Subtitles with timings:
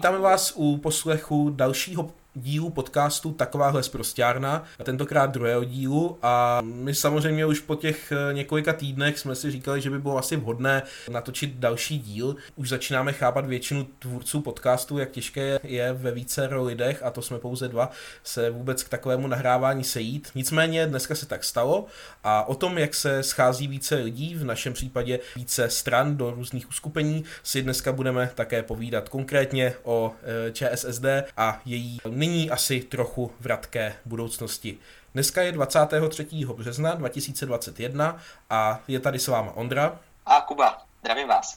[0.00, 7.46] Vítáme vás u poslechu dalšího dílu podcastu Takováhle zprostěrna, tentokrát druhého dílu a my samozřejmě
[7.46, 11.54] už po těch eh, několika týdnech jsme si říkali, že by bylo asi vhodné natočit
[11.54, 12.36] další díl.
[12.56, 17.38] Už začínáme chápat většinu tvůrců podcastu, jak těžké je ve více lidech a to jsme
[17.38, 17.90] pouze dva
[18.24, 20.28] se vůbec k takovému nahrávání sejít.
[20.34, 21.86] Nicméně dneska se tak stalo
[22.24, 26.68] a o tom, jak se schází více lidí, v našem případě více stran do různých
[26.68, 31.04] uskupení, si dneska budeme také povídat konkrétně o eh, ČSSD
[31.36, 34.78] a její nyní asi trochu vratké budoucnosti.
[35.14, 36.26] Dneska je 23.
[36.56, 38.16] března 2021
[38.50, 40.00] a je tady s váma Ondra.
[40.26, 41.56] A Kuba, zdravím vás.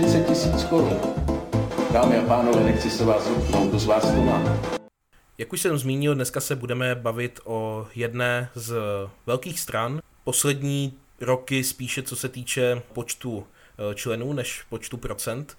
[0.00, 1.00] 30 tisíc korun.
[1.92, 4.58] Dámy a pánové, nechci se vás zupnout, to z vás to má.
[5.38, 8.74] Jak už jsem zmínil, dneska se budeme bavit o jedné z
[9.26, 10.00] velkých stran.
[10.24, 13.46] Poslední roky spíše co se týče počtu
[13.94, 15.56] členů než počtu procent,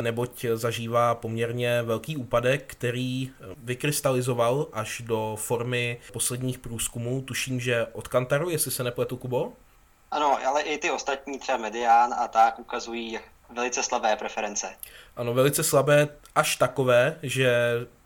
[0.00, 8.08] neboť zažívá poměrně velký úpadek, který vykrystalizoval až do formy posledních průzkumů, tuším, že od
[8.08, 9.52] Kantaru, jestli se nepletu, Kubo?
[10.10, 13.18] Ano, ale i ty ostatní, třeba Medián a tak, ukazují
[13.54, 14.76] velice slabé preference.
[15.16, 17.52] Ano, velice slabé, až takové, že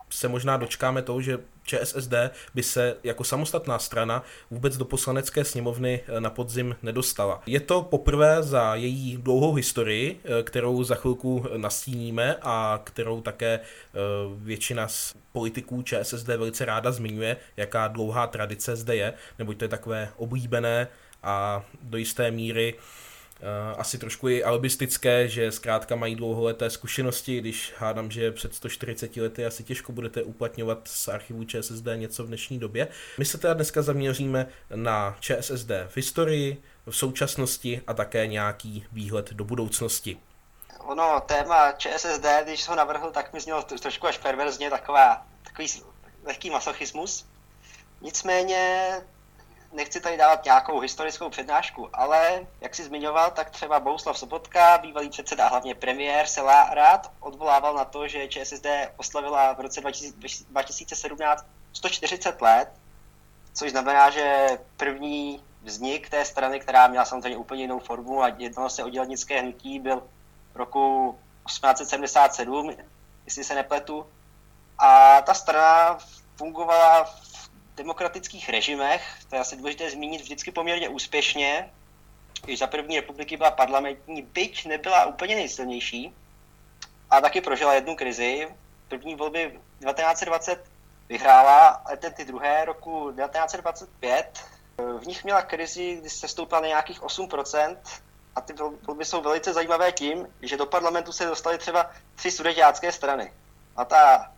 [0.09, 2.13] se možná dočkáme toho, že ČSSD
[2.53, 7.41] by se jako samostatná strana vůbec do poslanecké sněmovny eh, na podzim nedostala.
[7.45, 13.59] Je to poprvé za její dlouhou historii, eh, kterou za chvilku nastíníme a kterou také
[13.59, 13.99] eh,
[14.35, 19.69] většina z politiků ČSSD velice ráda zmiňuje, jaká dlouhá tradice zde je, neboť to je
[19.69, 20.87] takové oblíbené
[21.23, 22.73] a do jisté míry
[23.77, 29.45] asi trošku i albistické, že zkrátka mají dlouholeté zkušenosti, když hádám, že před 140 lety
[29.45, 32.87] asi těžko budete uplatňovat z archivu ČSSD něco v dnešní době.
[33.17, 39.33] My se teda dneska zaměříme na ČSSD v historii, v současnosti a také nějaký výhled
[39.33, 40.17] do budoucnosti.
[40.79, 45.67] Ono, téma ČSSD, když ho navrhl, tak mi znělo trošku až perverzně taková, takový
[46.25, 47.25] lehký masochismus.
[48.01, 48.91] Nicméně
[49.75, 55.09] nechci tady dávat nějakou historickou přednášku, ale jak si zmiňoval, tak třeba Bouslav Sobotka, bývalý
[55.09, 56.41] předseda a hlavně premiér, se
[56.71, 58.65] rád odvolával na to, že ČSSD
[58.97, 59.81] oslavila v roce
[60.49, 62.71] 2017 140 let,
[63.53, 64.47] což znamená, že
[64.77, 69.41] první vznik té strany, která měla samozřejmě úplně jinou formu a jednalo se o dělnické
[69.41, 70.03] hnutí, byl
[70.55, 71.15] roku
[71.47, 72.75] 1877,
[73.25, 74.07] jestli se nepletu.
[74.79, 75.97] A ta strana
[76.35, 77.34] fungovala v
[77.75, 81.71] demokratických režimech, to je asi důležité zmínit, vždycky poměrně úspěšně,
[82.43, 86.13] když za první republiky byla parlamentní, byť nebyla úplně nejsilnější,
[87.09, 88.47] a taky prožila jednu krizi.
[88.87, 90.65] První volby 1920
[91.09, 94.45] vyhrála, ale ten ty druhé roku 1925,
[94.99, 97.77] v nich měla krizi, kdy se stoupla na nějakých 8%,
[98.35, 98.53] a ty
[98.87, 103.33] volby jsou velice zajímavé tím, že do parlamentu se dostaly třeba tři sudeťácké strany.
[103.75, 104.31] A ta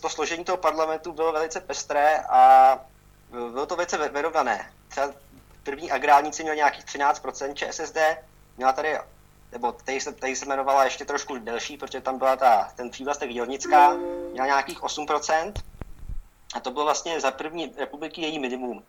[0.00, 2.78] to složení toho parlamentu bylo velice pestré a
[3.30, 4.72] bylo to velice vyrovnané.
[4.88, 5.10] Třeba
[5.62, 7.98] první agrálníci měl nějakých 13%, ČSSD
[8.56, 8.98] měla tady,
[9.52, 13.30] nebo tady se, tady se jmenovala ještě trošku delší, protože tam byla ta, ten přívlastek
[13.30, 13.94] dělnická,
[14.32, 15.52] měla nějakých 8%,
[16.54, 18.84] a to bylo vlastně za první republiky její minimum.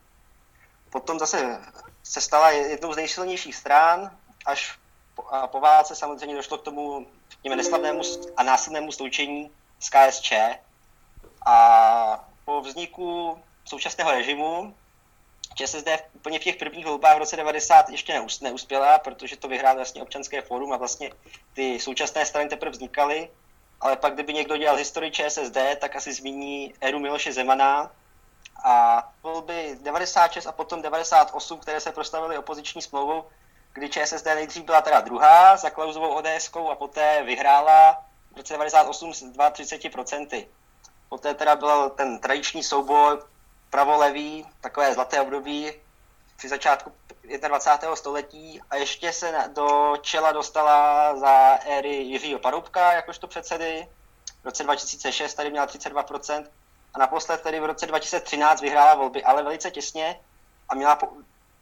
[0.89, 1.61] Potom zase
[2.03, 4.79] se stala jednou z nejsilnějších stran, až
[5.15, 8.01] po, a po válce samozřejmě došlo k tomu, řekněme, neslavnému
[8.37, 10.33] a násilnému sloučení z KSČ
[11.45, 14.75] a po vzniku současného režimu
[15.55, 20.01] ČSSD úplně v těch prvních volbách v roce 90 ještě neuspěla, protože to vyhrál vlastně
[20.01, 21.11] občanské fórum a vlastně
[21.53, 23.29] ty současné strany teprve vznikaly,
[23.81, 27.91] ale pak kdyby někdo dělal historii ČSSD, tak asi zmíní éru Miloše Zemana
[28.63, 33.25] a volby 96 a potom 98, které se prostavily opoziční smlouvou,
[33.73, 39.13] kdy ČSSD nejdřív byla teda druhá za Klausovou ods a poté vyhrála v roce 98
[39.13, 40.47] s 32%.
[41.09, 43.17] Poté teda byl ten tradiční souboj
[43.69, 45.71] pravolevý, takové zlaté období
[46.37, 46.91] při začátku
[47.47, 47.95] 21.
[47.95, 53.87] století a ještě se do čela dostala za éry Jiřího Paroubka jakožto předsedy.
[54.41, 56.45] V roce 2006 tady měla 32%
[56.93, 60.19] a naposled tedy v roce 2013 vyhrála volby, ale velice těsně
[60.69, 60.99] a měla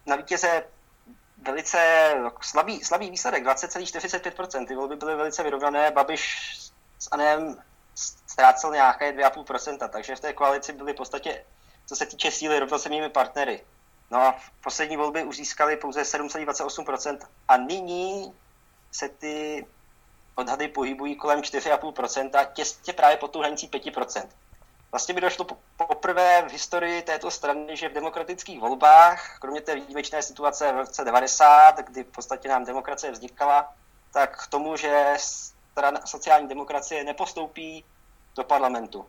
[0.06, 0.68] na vítěze
[1.46, 4.68] velice slabý, slabý výsledek, 20,45%.
[4.68, 6.54] Ty volby byly velice vyrovnané, Babiš
[7.00, 7.58] s Anem
[8.28, 11.46] ztrácel nějaké 2,5%, takže v té koalici byly v podstatě,
[11.86, 13.64] co se týče síly, rovnocennými partnery.
[14.12, 17.18] No a v poslední volby už získali pouze 7,28%
[17.48, 18.34] a nyní
[18.92, 19.66] se ty
[20.36, 24.28] odhady pohybují kolem 4,5%, těsně právě pod tou hranicí 5%.
[24.94, 25.46] Vlastně by došlo
[25.78, 31.04] poprvé v historii této strany, že v demokratických volbách, kromě té výjimečné situace v roce
[31.04, 33.74] 90, kdy v podstatě nám demokracie vznikala,
[34.12, 37.86] tak k tomu, že strana sociální demokracie nepostoupí
[38.36, 39.06] do parlamentu.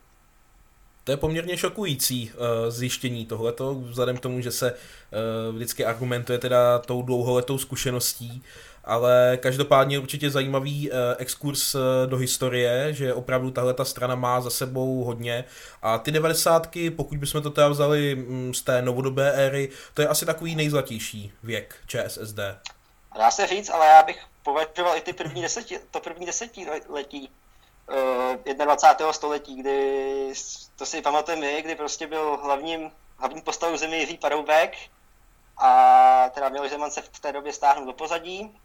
[1.05, 6.39] To je poměrně šokující uh, zjištění tohleto, vzhledem k tomu, že se uh, vždycky argumentuje
[6.39, 8.43] teda tou dlouholetou zkušeností,
[8.85, 14.41] ale každopádně určitě zajímavý uh, exkurs uh, do historie, že opravdu tahle ta strana má
[14.41, 15.45] za sebou hodně
[15.83, 20.09] a ty devadesátky, pokud bychom to teda vzali mm, z té novodobé éry, to je
[20.09, 22.39] asi takový nejzlatější věk ČSSD.
[23.19, 27.31] Dá se říct, ale já bych považoval i ty první deseti, to první desetiletí
[28.47, 29.13] uh, 21.
[29.13, 30.33] století, kdy,
[30.77, 34.77] to si pamatujeme my, kdy prostě byl hlavním, hlavním postavou zemi Jiří Paroubek
[35.57, 38.59] a teda Miloš Zeman se v té době stáhnul do pozadí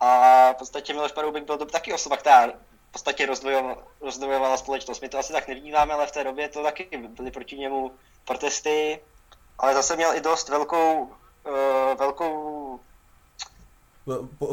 [0.00, 5.00] a v podstatě Miloš Paroubek byl to taky osoba, která v podstatě rozdvojovala, rozdvojovala společnost.
[5.00, 7.92] My to asi tak nevnímáme, ale v té době to taky byly proti němu
[8.24, 9.00] protesty,
[9.58, 12.53] ale zase měl i dost velkou, uh, velkou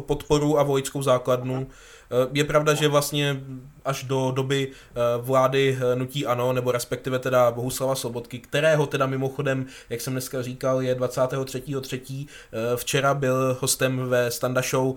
[0.06, 1.68] podporu a vojenskou základnu.
[2.12, 3.42] Eh, je pravda, že vlastně
[3.86, 9.06] až do doby eh, vlády eh, Nutí Ano, nebo respektive teda Bohuslava Slobodky, kterého teda
[9.06, 12.28] mimochodem, jak jsem dneska říkal, je 23.3.
[12.76, 14.96] Včera byl hostem ve Standa Show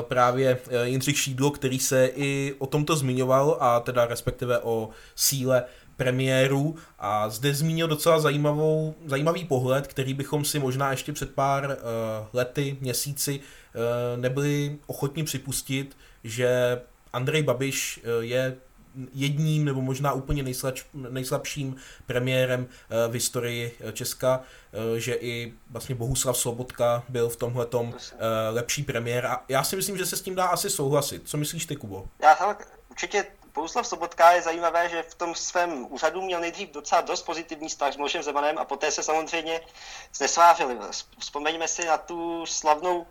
[0.00, 5.64] právě Jindřich Šídlo, který se i o tomto zmiňoval a teda respektive o síle
[5.96, 11.64] premiéru a zde zmínil docela zajímavou, zajímavý pohled, který bychom si možná ještě před pár
[11.64, 11.76] uh,
[12.32, 13.40] lety, měsíci
[14.16, 16.80] nebyli ochotni připustit, že
[17.12, 18.56] Andrej Babiš uh, je
[19.12, 21.76] jedním nebo možná úplně nejslabš, nejslabším
[22.06, 22.68] premiérem
[23.08, 24.40] v historii Česka,
[24.96, 27.66] že i vlastně Bohuslav Sobotka byl v tomhle
[28.50, 31.22] lepší premiér a já si myslím, že se s tím dá asi souhlasit.
[31.28, 32.08] Co myslíš ty, Kubo?
[32.22, 32.56] Já
[32.90, 37.68] určitě Bohuslav Sobotka je zajímavé, že v tom svém úřadu měl nejdřív docela dost pozitivní
[37.68, 39.60] vztah s Milošem Zemanem a poté se samozřejmě
[40.14, 40.76] znesvářili.
[41.18, 43.06] Vzpomeňme si na tu slavnou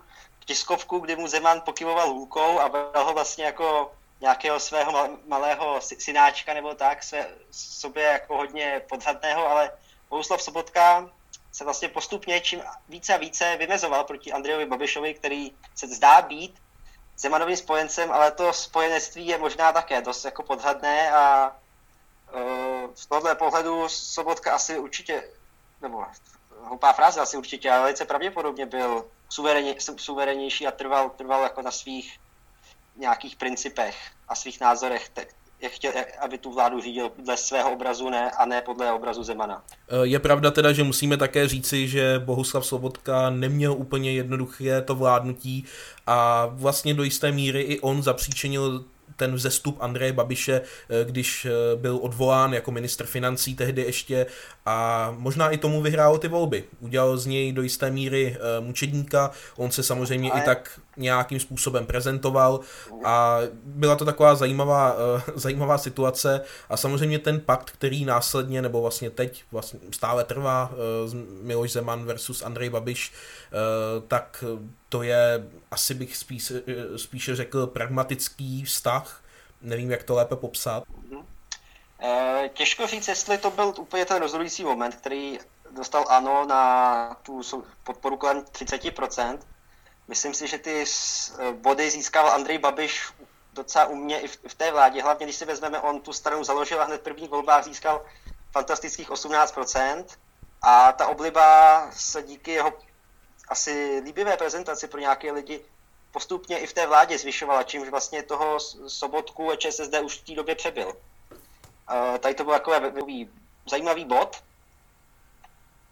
[0.47, 3.91] tiskovku, kdy mu Zeman pokyvoval lůkou a bral ho vlastně jako
[4.21, 9.71] nějakého svého malého synáčka nebo tak, své, sobě jako hodně podhadného, ale
[10.09, 11.09] Bohuslav Sobotka
[11.51, 16.61] se vlastně postupně čím více a více vymezoval proti Andrejovi Babišovi, který se zdá být
[17.17, 21.55] Zemanovým spojencem, ale to spojenectví je možná také dost jako podhadné a
[22.33, 25.23] uh, z tohohle pohledu Sobotka asi určitě,
[25.81, 26.05] nebo
[26.65, 29.75] hloupá fráze asi určitě, ale velice pravděpodobně byl suverénně,
[30.67, 32.17] a trval, trval jako na svých
[32.95, 33.95] nějakých principech
[34.27, 35.27] a svých názorech, tak,
[35.61, 39.63] jak chtěl, aby tu vládu řídil dle svého obrazu ne, a ne podle obrazu Zemana.
[39.89, 44.95] Eh, je pravda teda, že musíme také říci, že Bohuslav Sobotka neměl úplně jednoduché to
[44.95, 45.65] vládnutí
[46.07, 51.75] a vlastně do jisté míry i on zapříčinil ten vzestup Andreje Babiše, eh, když eh,
[51.75, 54.25] byl odvolán jako ministr financí tehdy ještě
[54.65, 56.63] a možná i tomu vyhrál ty volby.
[56.79, 60.41] Udělal z něj do jisté míry mučedníka, on se samozřejmě Ale...
[60.41, 62.59] i tak nějakým způsobem prezentoval
[63.03, 64.95] a byla to taková zajímavá,
[65.35, 70.71] zajímavá situace a samozřejmě ten pakt, který následně nebo vlastně teď vlastně stále trvá
[71.41, 73.11] Miloš Zeman versus Andrej Babiš,
[74.07, 74.43] tak
[74.89, 76.51] to je asi bych spíš,
[76.95, 79.23] spíše řekl pragmatický vztah,
[79.61, 80.83] nevím, jak to lépe popsat.
[82.53, 85.39] Těžko říct, jestli to byl úplně ten rozhodující moment, který
[85.71, 87.41] dostal ANO na tu
[87.83, 89.37] podporu kolem 30%,
[90.07, 93.13] Myslím si, že ty eh, body získal Andrej Babiš
[93.53, 95.03] docela umně i v, v té vládě.
[95.03, 98.05] Hlavně, když si vezmeme, on tu stranu založil a hned v prvních volbách získal
[98.51, 100.05] fantastických 18%.
[100.61, 102.73] A ta obliba se díky jeho
[103.49, 105.61] asi líbivé prezentaci pro nějaké lidi
[106.11, 110.55] postupně i v té vládě zvyšovala, čímž vlastně toho sobotku ČSSD už v té době
[110.55, 110.87] přebyl.
[110.87, 113.29] Uh, tady to byl takový
[113.69, 114.43] zajímavý bod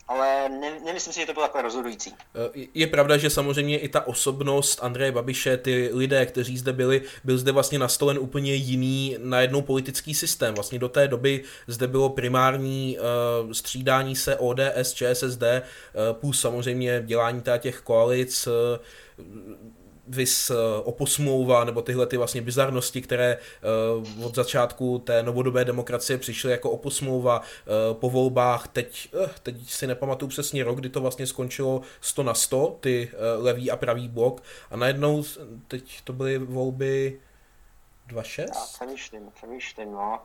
[0.08, 2.14] ale ne, nemyslím si, že to bylo takhle rozhodující.
[2.14, 7.02] Eh, je pravda, že samozřejmě i ta osobnost Andreje Babiše, ty lidé, kteří zde byli,
[7.24, 10.54] byl zde vlastně nastolen úplně jiný najednou politický systém.
[10.54, 17.04] Vlastně do té doby zde bylo primární uh, střídání se ODS, ČSSD, uh, plus samozřejmě
[17.06, 18.48] dělání těch koalic,
[20.08, 23.38] vys eh, oposmlouva nebo tyhle ty vlastně bizarnosti, které
[24.18, 29.10] uh, od začátku té novodobé demokracie přišly jako oposmlouva uh, po volbách, teď,
[29.44, 33.76] teď si nepamatuju přesně rok, kdy to vlastně skončilo 100 na 100, ty levý a
[33.76, 35.24] pravý blok a najednou
[35.68, 37.20] teď to byly volby
[38.10, 38.42] 2.6?
[38.42, 40.20] Já přemýšlím, přemýšlím, no.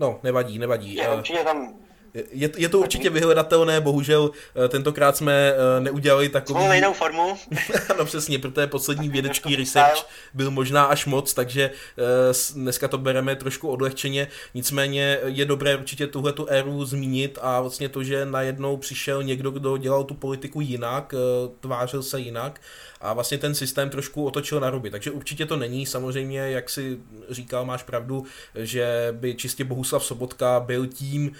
[0.00, 0.94] No, nevadí, nevadí.
[0.94, 1.74] Je, určitě tam
[2.14, 4.30] Je, je to určitě vyhledatelné, bohužel
[4.64, 6.74] eh, tentokrát jsme eh, neudělali takový...
[6.74, 7.36] jinou formu.
[7.88, 13.36] ano, přesně, protože poslední vědecký research byl možná až moc, takže eh, dneska to bereme
[13.36, 18.76] trošku odlehčeně, nicméně je dobré určitě tuhle tu éru zmínit a vlastně to, že najednou
[18.76, 21.14] přišel někdo, kdo dělal tu politiku jinak,
[21.60, 22.60] tvářil se jinak
[23.00, 24.90] a vlastně ten systém trošku otočil na ruby.
[24.90, 26.98] Takže určitě to není, samozřejmě, jak si
[27.30, 31.32] říkal, máš pravdu, že by čistě Bohuslav Sobotka byl tím,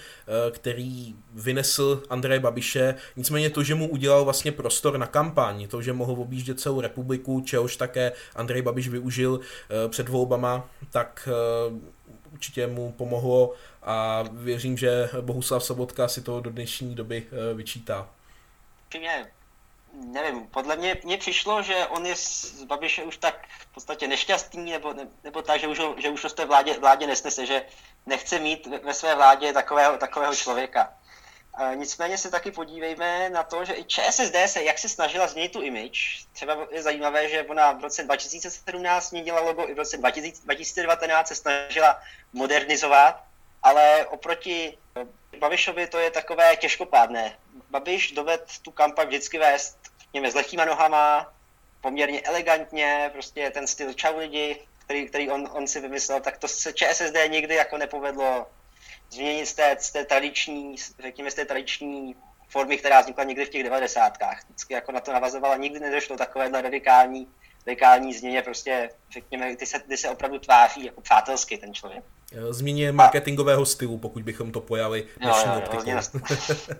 [0.65, 5.93] který vynesl Andreje Babiše, nicméně to, že mu udělal vlastně prostor na kampaň, to, že
[5.93, 11.81] mohl objíždět celou republiku, čehož také Andrej Babiš využil eh, před volbama, tak eh,
[12.33, 13.53] určitě mu pomohlo
[13.83, 18.09] a věřím, že Bohuslav Sobotka si to do dnešní doby vyčítá
[19.95, 24.71] nevím, podle mě mě přišlo, že on je z Babiše už tak v podstatě nešťastný,
[24.71, 27.45] nebo, ne, nebo tak, že už, ho, že už ho z té vládě, vládě nesnese,
[27.45, 27.65] že
[28.05, 30.93] nechce mít ve své vládě takového, takového člověka.
[31.59, 35.51] E, nicméně se taky podívejme na to, že i ČSSD se, jak se snažila změnit
[35.51, 36.25] tu image.
[36.33, 41.35] Třeba je zajímavé, že ona v roce 2017 změnila logo, i v roce 2019 se
[41.35, 42.01] snažila
[42.33, 43.23] modernizovat,
[43.65, 44.77] ale oproti
[45.39, 47.37] Babišovi to je takové těžkopádné.
[47.69, 49.77] Babiš doved tu kampaň vždycky vést,
[50.13, 51.33] s lehkýma nohama,
[51.81, 56.47] poměrně elegantně, prostě ten styl čau lidi, který, který on, on si vymyslel, tak to
[56.47, 58.47] se ČSSD nikdy jako nepovedlo
[59.09, 62.15] změnit z té, z té tradiční, řekněme, z té tradiční
[62.49, 64.43] formy, která vznikla někdy v těch devadesátkách.
[64.43, 67.27] Vždycky jako na to navazovala, nikdy nedošlo takovéhle radikální,
[67.67, 72.03] radikální změně, prostě řekněme, kdy se, kdy se opravdu tváří jako přátelsky ten člověk.
[72.49, 75.91] Změně marketingového stylu, pokud bychom to pojali dnešní optikou.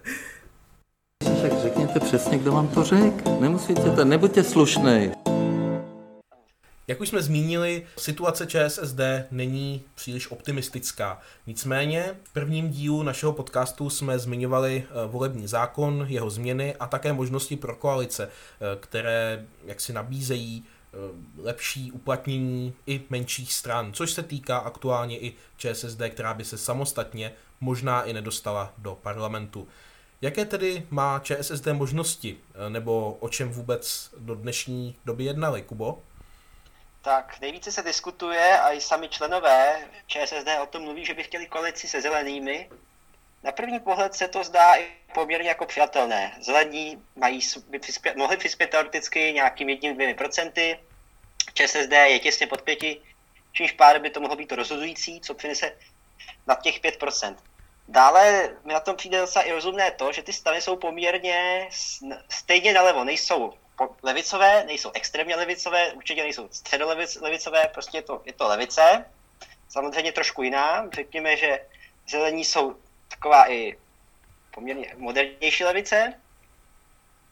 [1.42, 3.40] Tak řekněte přesně, kdo vám to řekl.
[3.40, 5.12] Nemusíte to, nebuďte slušný.
[6.88, 9.00] Jak už jsme zmínili, situace ČSSD
[9.32, 11.20] není příliš optimistická.
[11.48, 17.14] Nicméně v prvním dílu našeho podcastu jsme zmiňovali eh, volební zákon, jeho změny a také
[17.14, 20.66] možnosti pro koalice, eh, které jak si nabízejí
[21.38, 27.34] lepší uplatnění i menších stran, což se týká aktuálně i ČSSD, která by se samostatně
[27.62, 29.68] možná i nedostala do parlamentu.
[30.22, 32.38] Jaké tedy má ČSSD možnosti,
[32.70, 36.02] nebo o čem vůbec do dnešní doby jednali, Kubo?
[37.02, 41.48] Tak nejvíce se diskutuje a i sami členové ČSSD o tom mluví, že by chtěli
[41.48, 42.70] koalici se zelenými.
[43.46, 46.38] Na první pohled se to zdá i poměrně jako přijatelné.
[46.42, 50.80] Zelení mají, by přispět, mohli přispět teoreticky nějakým jedním, dvěmi procenty.
[51.54, 53.02] ČSSD je těsně pod pěti,
[53.52, 55.78] čímž pár by to mohlo být rozhodující, co přinese
[56.48, 57.36] na těch 5%.
[57.88, 61.70] Dále mi na tom přijde docela i rozumné to, že ty strany jsou poměrně
[62.30, 63.54] stejně nalevo, nejsou
[64.04, 69.06] levicové, nejsou extrémně levicové, určitě nejsou středolevicové, prostě je to, je to levice.
[69.70, 70.90] Samozřejmě trošku jiná.
[70.94, 71.66] Řekněme, že
[72.08, 72.76] zelení jsou
[73.10, 73.78] taková i
[74.52, 76.14] poměrně modernější levice,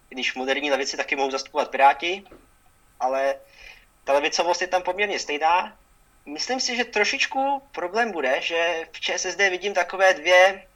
[0.10, 2.24] když moderní levici taky mohou zastupovat Piráti,
[3.00, 3.36] ale
[4.03, 5.77] ta levicovost je tam poměrně stejná.
[6.25, 10.68] Myslím si, že trošičku problém bude, že v ČSSD vidím takové dvě,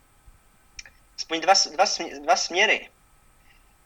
[1.16, 1.86] aspoň dva, dva,
[2.24, 2.90] dva směry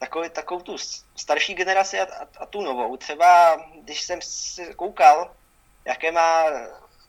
[0.02, 0.76] takový, takovou tu
[1.16, 2.96] starší generaci a, a, a tu novou.
[2.96, 5.34] Třeba když jsem si koukal,
[5.84, 6.44] jaké má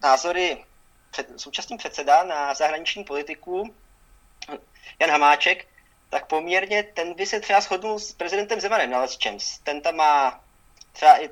[0.03, 0.65] názory
[1.11, 3.75] před, současný předseda na zahraniční politiku
[4.99, 5.67] Jan Hamáček,
[6.09, 9.59] tak poměrně ten by se třeba shodnul s prezidentem Zemanem na čems.
[9.59, 10.43] Ten tam má
[10.93, 11.29] třeba i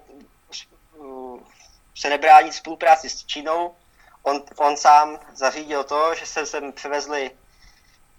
[1.96, 3.76] se nebránit spolupráci s Čínou.
[4.24, 7.32] On, on sám zařídil to, že se sem převezli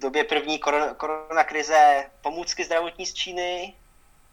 [0.01, 3.77] době první korona, korona krize pomůcky zdravotní z Číny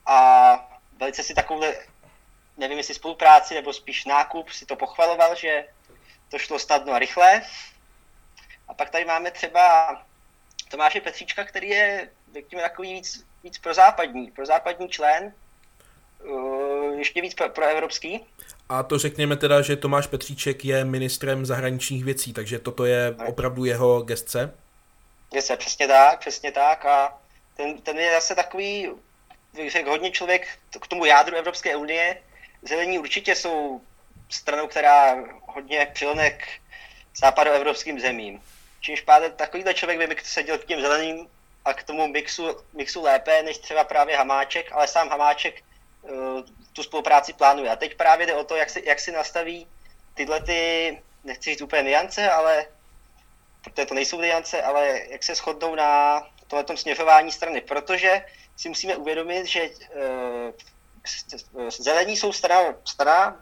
[0.05, 1.63] a velice si takovou,
[2.57, 5.67] nevím jestli spolupráci nebo spíš nákup, si to pochvaloval, že
[6.29, 7.41] to šlo snadno a rychle.
[8.67, 9.87] A pak tady máme třeba
[10.69, 15.33] Tomáše Petříčka, který je, řekněme, takový víc, víc prozápadní, prozápadní člen,
[16.23, 18.25] uh, ještě víc pro, proevropský.
[18.69, 23.65] A to řekněme teda, že Tomáš Petříček je ministrem zahraničních věcí, takže toto je opravdu
[23.65, 24.53] jeho gestce?
[25.39, 27.17] se přesně tak, přesně tak a
[27.57, 28.89] ten, ten je zase takový,
[29.67, 30.47] řekl hodně člověk
[30.81, 32.21] k tomu jádru Evropské unie.
[32.61, 33.81] Zelení určitě jsou
[34.29, 36.43] stranou, která hodně přilne k
[37.15, 38.41] západoevropským zemím.
[38.79, 41.29] Čímž pádem takovýhle člověk by seděl k těm zeleným
[41.65, 45.63] a k tomu mixu, mixu lépe, než třeba právě Hamáček, ale sám Hamáček
[46.01, 46.41] uh,
[46.73, 47.69] tu spolupráci plánuje.
[47.69, 49.67] A teď právě jde o to, jak si, jak si nastaví
[50.13, 52.65] tyhle ty, nechci říct úplně niance, ale
[53.63, 58.25] protože to nejsou aliance, ale jak se shodnou na tohletom směřování strany, protože
[58.57, 63.41] si musíme uvědomit, že uh, zelení jsou strana, strana,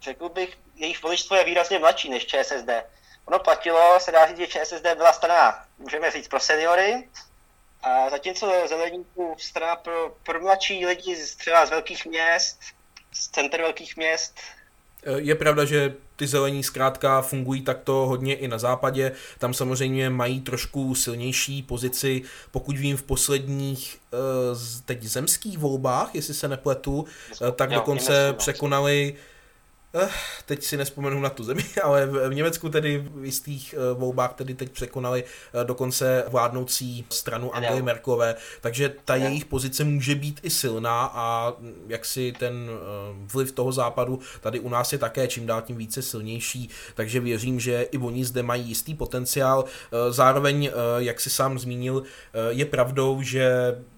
[0.00, 2.70] řekl bych, jejich voličstvo je výrazně mladší než ČSSD.
[3.24, 7.08] Ono platilo, se dá říct, že ČSSD byla strana, můžeme říct, pro seniory,
[7.82, 12.60] a zatímco zeleníků strana pro, pro mladší lidi z, třeba z velkých měst,
[13.12, 14.40] z center velkých měst,
[15.16, 19.12] je pravda, že ty zelení zkrátka fungují takto hodně i na západě.
[19.38, 24.16] Tam samozřejmě mají trošku silnější pozici, pokud vím v posledních eh,
[24.84, 28.34] teď zemských volbách, jestli se nepletu, eh, tak dokonce no.
[28.34, 29.33] překonali Eh,
[30.46, 34.54] teď si nespomenu na tu zemi, ale v Německu tedy v jistých eh, volbách tedy
[34.54, 40.50] teď překonali eh, dokonce vládnoucí stranu Angely Merkelové, takže ta jejich pozice může být i
[40.50, 42.54] silná a mm, jak si ten
[43.32, 47.60] vliv toho západu tady u nás je také čím dál tím více silnější, takže věřím,
[47.60, 49.64] že i oni zde mají jistý potenciál.
[50.10, 52.02] Zároveň, jak si sám zmínil,
[52.48, 53.52] je pravdou, že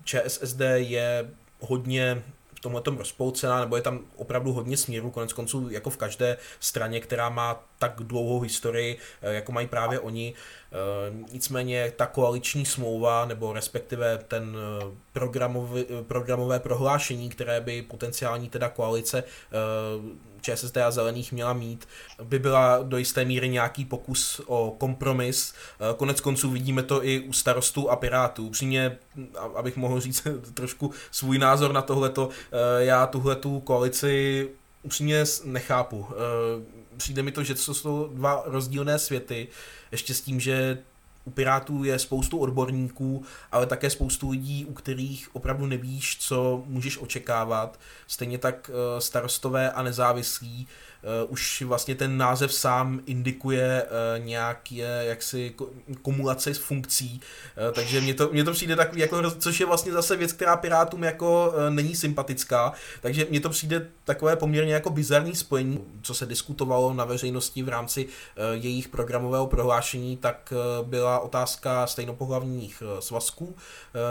[0.04, 2.22] ČSSD je hodně
[2.66, 7.00] tomhle tom rozpolcená, nebo je tam opravdu hodně směrů, konec konců jako v každé straně,
[7.00, 10.34] která má tak dlouhou historii, eh, jako mají právě oni.
[10.34, 10.76] Eh,
[11.32, 18.68] nicméně ta koaliční smlouva, nebo respektive ten eh, programový, programové prohlášení, které by potenciální teda
[18.68, 19.24] koalice
[20.54, 21.88] ČSSD a Zelených měla mít,
[22.22, 25.54] by byla do jisté míry nějaký pokus o kompromis.
[25.96, 28.46] Konec konců vidíme to i u starostů a pirátů.
[28.46, 28.98] Upřímně,
[29.56, 32.28] abych mohl říct trošku svůj názor na tohleto,
[32.78, 34.48] já tuhletu koalici
[34.82, 36.06] upřímně nechápu
[36.96, 39.48] přijde mi to, že to jsou dva rozdílné světy,
[39.92, 40.78] ještě s tím, že
[41.26, 46.98] u Pirátů je spoustu odborníků, ale také spoustu lidí, u kterých opravdu nevíš, co můžeš
[46.98, 47.78] očekávat.
[48.06, 50.68] Stejně tak eh, starostové a nezávislí
[51.28, 55.54] už vlastně ten název sám indikuje uh, nějaké jaksi
[56.02, 57.20] kumulace s funkcí,
[57.68, 60.56] uh, takže mně to, mně to přijde takový, jako, což je vlastně zase věc, která
[60.56, 66.26] Pirátům jako není sympatická, takže mně to přijde takové poměrně jako bizarní spojení, co se
[66.26, 68.06] diskutovalo na veřejnosti v rámci
[68.52, 73.56] jejich programového prohlášení, tak byla otázka stejnopohlavních svazků,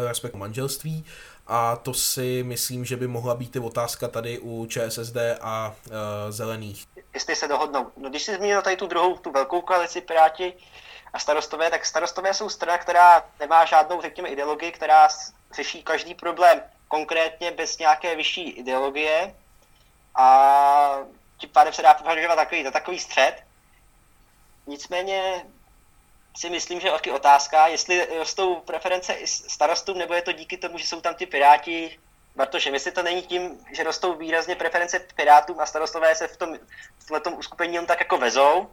[0.07, 1.05] respektive manželství,
[1.47, 5.93] a to si myslím, že by mohla být i otázka tady u ČSSD a uh,
[6.29, 6.85] zelených.
[7.13, 7.91] Jestli se dohodnou.
[7.97, 10.53] No když si zmínil tady tu druhou, tu velkou koalici Piráti
[11.13, 15.07] a starostové, tak starostové jsou strana, která nemá žádnou, řekněme, ideologii, která
[15.55, 19.35] řeší každý problém konkrétně bez nějaké vyšší ideologie
[20.15, 20.97] a
[21.37, 23.43] tím pádem se dá považovat takový, takový střed.
[24.67, 25.45] Nicméně
[26.35, 30.77] si myslím, že je otázka, jestli rostou preference i starostům, nebo je to díky tomu,
[30.77, 31.97] že jsou tam ty piráti.
[32.35, 36.57] Bartoše, jestli to není tím, že rostou výrazně preference pirátům a starostové se v tom,
[36.99, 38.67] v tom uskupení jen tak jako vezou?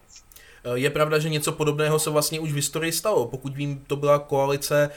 [0.75, 3.27] Je pravda, že něco podobného se vlastně už v historii stalo.
[3.27, 4.91] Pokud vím, to byla koalice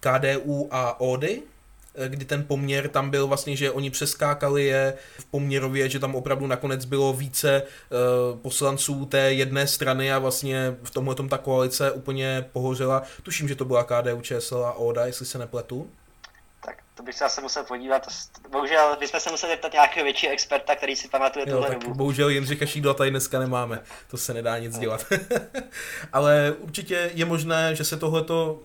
[0.00, 1.57] KDU a ODY, Eh,
[2.08, 6.46] kdy ten poměr tam byl vlastně, že oni přeskákali je v poměrově, že tam opravdu
[6.46, 11.92] nakonec bylo více uh, poslanců té jedné strany a vlastně v tomhle tom ta koalice
[11.92, 13.02] úplně pohořela.
[13.22, 15.90] Tuším, že to byla KDU, ČSL a ODA, jestli se nepletu.
[16.64, 18.06] Tak to bych se asi musel podívat.
[18.50, 21.94] Bohužel bychom se museli zeptat nějakého většího experta, který si pamatuje jo, tuhle dobu.
[21.94, 24.80] Bohužel Jindřicha Šídla tady dneska nemáme, to se nedá nic no.
[24.80, 25.06] dělat.
[26.12, 28.60] Ale určitě je možné, že se tohleto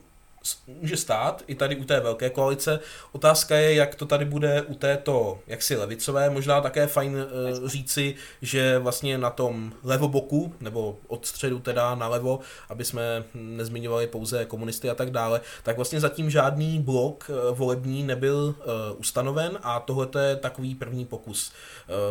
[0.68, 2.80] může stát i tady u té velké koalice.
[3.12, 6.30] Otázka je, jak to tady bude u této jaksi levicové.
[6.30, 12.08] Možná také fajn uh, říci, že vlastně na tom levoboku, nebo od středu teda na
[12.08, 17.58] levo, aby jsme nezmiňovali pouze komunisty a tak dále, tak vlastně zatím žádný blok uh,
[17.58, 21.52] volební nebyl uh, ustanoven a tohle je takový první pokus.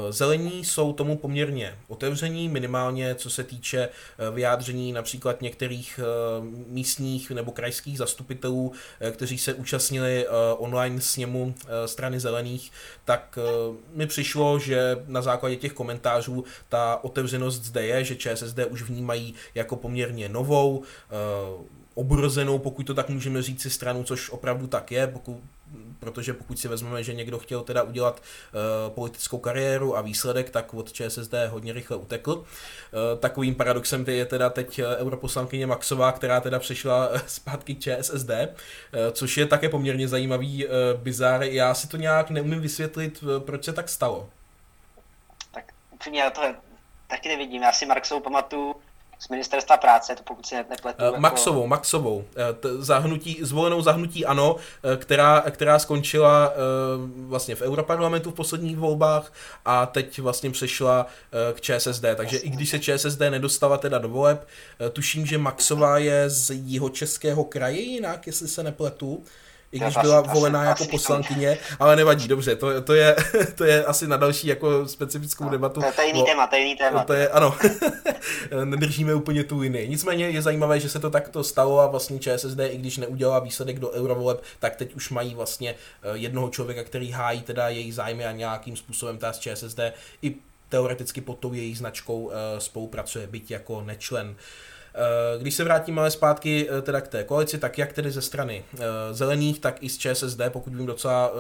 [0.05, 6.01] Uh, zelení jsou tomu poměrně otevření, minimálně co se týče uh, vyjádření například některých
[6.39, 12.21] uh, místních nebo krajských zastupů zastupitelů, eh, kteří se účastnili eh, online sněmu eh, strany
[12.21, 12.73] zelených,
[13.05, 13.39] tak
[13.95, 19.35] mi přišlo, že na základě těch komentářů ta otevřenost zde je, že ČSSD už vnímají
[19.55, 20.83] jako poměrně novou,
[21.95, 25.41] obrozenou, pokud to tak můžeme říct si stranu, což opravdu tak je, pokud
[25.99, 30.75] protože pokud si vezmeme, že někdo chtěl teda udělat uh, politickou kariéru a výsledek, tak
[30.75, 32.33] od ČSSD hodně rychle utekl.
[32.33, 32.45] Uh,
[33.21, 39.13] takovým paradoxem je teda teď eh, europoslankyně Maxová, která teda přišla zpátky k ČSSD, uh,
[39.13, 41.43] což je také poměrně zajímavý uh, bizár.
[41.43, 44.29] Já si to nějak neumím vysvětlit, proč se tak stalo.
[45.55, 46.41] Tak upřímně já to
[47.07, 47.63] taky nevidím.
[47.63, 48.75] Já si Marxovu pamatuju
[49.23, 51.05] z ministerstva práce, to pokud si nepletu.
[51.13, 51.69] Uh, Maxovou, jako...
[51.69, 52.25] Maxovou, uh,
[52.81, 54.61] zahnutí, zvolenou zahnutí ANO, uh,
[54.97, 59.33] která, která skončila uh, vlastně v Europarlamentu v posledních volbách
[59.65, 62.39] a teď vlastně přešla uh, k ČSSD, takže vlastně.
[62.39, 64.49] i když se ČSSD nedostala teda do voleb,
[64.81, 69.25] uh, tuším, že Maxová je z jeho českého kraje jinak, jestli se nepletu,
[69.73, 73.17] i když byla volená jako poslankyně, ale nevadí, dobře, to, to, je,
[73.55, 75.81] to je asi na další jako specifickou no, debatu.
[75.81, 77.05] To, to je jiný no, téma, to je jiný téma.
[77.05, 77.57] To je, ano,
[78.65, 79.89] nedržíme úplně tu linii.
[79.89, 83.79] Nicméně je zajímavé, že se to takto stalo a vlastně ČSSD, i když neudělala výsledek
[83.79, 85.71] do eurovoleb, tak teď už mají vlastně
[86.03, 89.81] eh, jednoho člověka, který hájí teda její zájmy a nějakým způsobem ta z ČSSD
[90.23, 90.35] i
[90.69, 94.37] teoreticky pod tou její značkou eh, spolupracuje, byť jako nečlen.
[95.39, 98.65] Když se vrátíme ale zpátky eh, teda k té koalici, tak jak tedy ze strany
[99.13, 101.33] zelených, tak i z ČSSD, pokud vím docela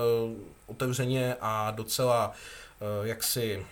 [0.67, 2.33] otevřeně a docela
[3.03, 3.67] jaksi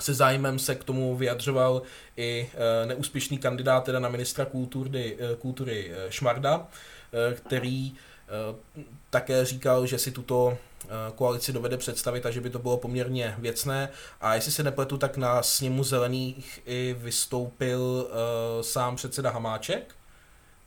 [0.00, 1.82] se zájmem se k tomu vyjadřoval
[2.16, 2.50] i
[2.84, 6.66] neúspěšný kandidát teda na ministra kultury, kultury Šmarda,
[7.34, 7.92] který
[9.10, 13.34] také říkal, že si tuto Eh, koalici dovede představit a že by to bylo poměrně
[13.38, 13.88] věcné.
[14.20, 19.94] A jestli se nepletu, tak na sněmu zelených i vystoupil uh, sám předseda Hamáček,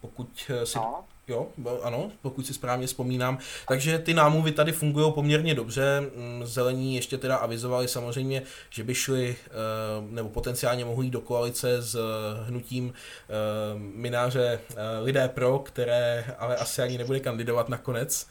[0.02, 0.78] pokud eh, si...
[0.78, 1.06] No.
[1.28, 1.48] Jo,
[1.84, 3.38] ano, pokud si správně vzpomínám.
[3.68, 6.02] Takže ty námluvy tady fungují poměrně dobře.
[6.02, 9.36] Mm, zelení ještě teda avizovali samozřejmě, že by šli,
[10.10, 12.00] nebo potenciálně mohli jít do koalice s
[12.44, 12.94] hnutím
[13.78, 14.60] mináře
[15.02, 18.28] Lidé pro, které ale asi ani nebude kandidovat nakonec.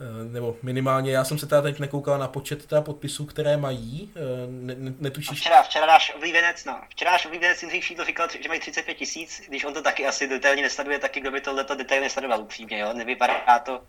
[0.00, 4.12] Eh, nebo minimálně, já jsem se teda teď nekoukal na počet teda podpisů, které mají,
[4.16, 5.40] eh, ne, ne, netušíš?
[5.40, 9.40] Včera, včera náš oblíbenec, no, včera náš oblíbenec Jindřich Šídlo říkal, že mají 35 tisíc,
[9.48, 12.92] když on to taky asi detailně nesleduje, taky kdo by tohleto detailně sledoval upřímně, jo,
[12.92, 13.82] nevypadá to,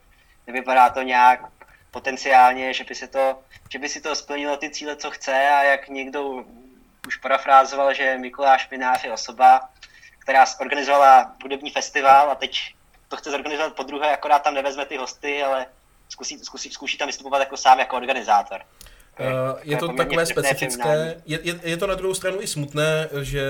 [0.48, 1.40] nevypadá to nějak
[1.92, 3.40] potenciálně, že by, se to,
[3.70, 6.44] že by si to splnilo ty cíle, co chce a jak někdo
[7.08, 9.70] už parafrázoval, že Mikuláš Minář je osoba,
[10.20, 12.74] která zorganizovala hudební festival a teď
[13.08, 15.66] to chce zorganizovat po druhé, akorát tam nevezme ty hosty, ale
[16.10, 18.62] zkusí, zkusí, zkusí tam vystupovat jako sám jako organizátor.
[19.20, 23.42] Uh, je to takové specifické, je, je, je to na druhou stranu i smutné, že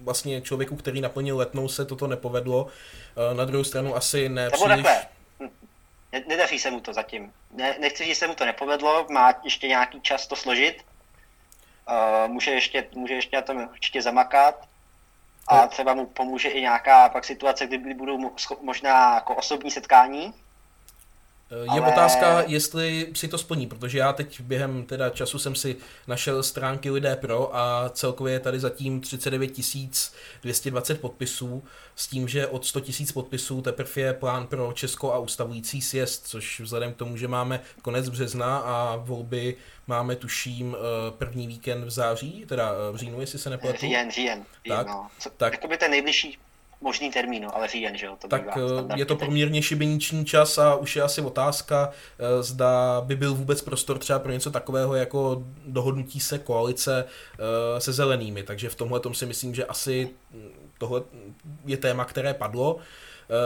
[0.00, 2.64] vlastně člověku, který naplnil letnou, se toto nepovedlo.
[2.64, 4.84] Uh, na druhou stranu asi ne Nebo příliš...
[4.84, 5.00] takhle,
[6.26, 7.32] nedaří se mu to zatím.
[7.50, 10.84] Ne, nechci, že se mu to nepovedlo, má ještě nějaký čas to složit.
[11.88, 14.68] Uh, může, ještě, může ještě na tom určitě zamakat.
[15.48, 20.34] A třeba mu pomůže i nějaká pak situace, kdy budou možná jako osobní setkání,
[21.62, 21.92] je Ale...
[21.92, 26.90] otázka, jestli si to splní, protože já teď během teda času jsem si našel stránky
[26.90, 29.52] Lidé Pro a celkově je tady zatím 39
[30.42, 31.64] 220 podpisů
[31.96, 36.26] s tím, že od 100 000 podpisů teprve je plán pro Česko a ustavující sjezd,
[36.26, 41.84] což vzhledem k tomu, že máme konec března a volby máme tuším eh, první víkend
[41.84, 43.78] v září, teda eh, v říjnu, jestli se nepletu.
[43.80, 44.44] Říjen, říjen.
[44.68, 45.06] Tak, no.
[45.18, 45.52] Co, tak.
[45.52, 46.38] Jakoby ten nejbližší
[46.80, 48.16] možný termín, no, ale říjen, že jo?
[48.20, 48.60] To tak eh,
[48.96, 53.62] je to poměrně šibeniční čas a už je asi otázka, eh, zda by byl vůbec
[53.62, 59.00] prostor třeba pro něco takového jako dohodnutí se koalice eh, se zelenými, takže v tomhle
[59.12, 60.10] si myslím, že asi
[60.78, 61.02] tohle
[61.66, 62.78] je téma, které padlo.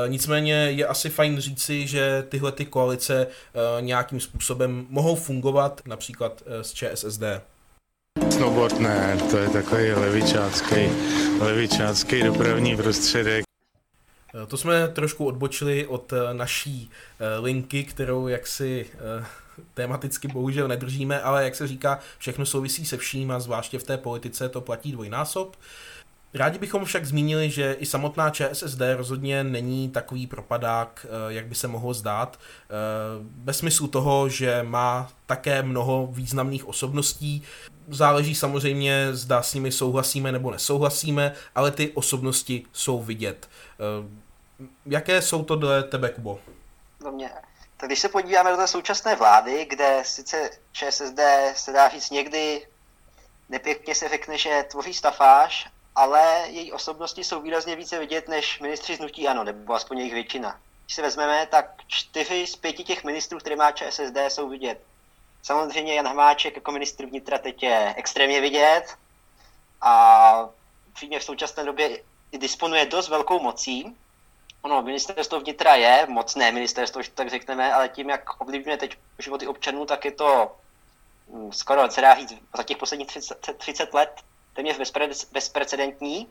[0.06, 3.26] Nicméně je asi fajn říci, že tyhle ty koalice
[3.80, 7.22] nějakým způsobem mohou fungovat, například s ČSSD.
[8.38, 10.88] Snowboard ne, to je takový levičácký,
[11.40, 13.44] levičácký dopravní prostředek.
[14.34, 18.86] Eh, to jsme trošku odbočili od eh, naší eh, linky, kterou jaksi
[19.74, 23.96] tematicky bohužel nedržíme, ale jak se říká, všechno souvisí se vším a zvláště v té
[23.96, 25.56] politice to platí dvojnásob.
[26.34, 31.68] Rádi bychom však zmínili, že i samotná ČSSD rozhodně není takový propadák, jak by se
[31.68, 32.38] mohlo zdát.
[33.22, 37.44] Bez smyslu toho, že má také mnoho významných osobností,
[37.88, 43.48] záleží samozřejmě, zda s nimi souhlasíme nebo nesouhlasíme, ale ty osobnosti jsou vidět.
[43.72, 46.40] Eh, jaké jsou to dle tebe, Kubo?
[47.04, 47.30] No mě.
[47.76, 51.20] Tak když se podíváme do té současné vlády, kde sice ČSSD
[51.54, 52.66] se dá říct někdy
[53.48, 58.96] nepěkně se řekne, že tvoří stafáž, ale její osobnosti jsou výrazně více vidět než ministři
[58.96, 60.60] z Nutí Ano, nebo aspoň jejich většina.
[60.84, 64.80] Když se vezmeme, tak čtyři z pěti těch ministrů, které má ČSSD, jsou vidět.
[65.42, 68.84] Samozřejmě Jan Hamáček jako ministr vnitra teď je extrémně vidět
[69.80, 70.48] a
[71.18, 73.96] v současné době disponuje dost velkou mocí.
[74.62, 79.86] Ono, ministerstvo vnitra je mocné ministerstvo, tak řekneme, ale tím, jak ovlivňuje teď životy občanů,
[79.86, 80.56] tak je to
[81.28, 84.20] hm, skoro, se dá říct, za těch posledních 30, 30 let
[84.58, 84.92] téměř
[85.32, 86.28] bezprecedentní.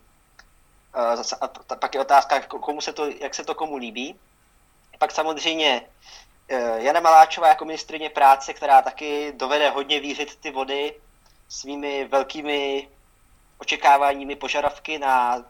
[1.41, 4.19] A pak je otázka, komu se to, jak se to komu líbí.
[4.99, 5.87] Pak samozřejmě
[6.49, 10.95] Eh, Jana Maláčová jako ministrině práce, která taky dovede hodně vířit ty vody
[11.49, 12.89] svými velkými
[13.57, 15.45] očekáváními požadavky na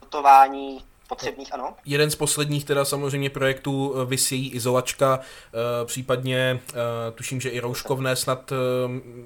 [0.00, 1.74] dotování potřebných, ano.
[1.84, 6.74] Jeden z posledních teda samozřejmě projektů eh, vysí izolačka, eh, případně eh,
[7.14, 8.52] tuším, že i rouškovné snad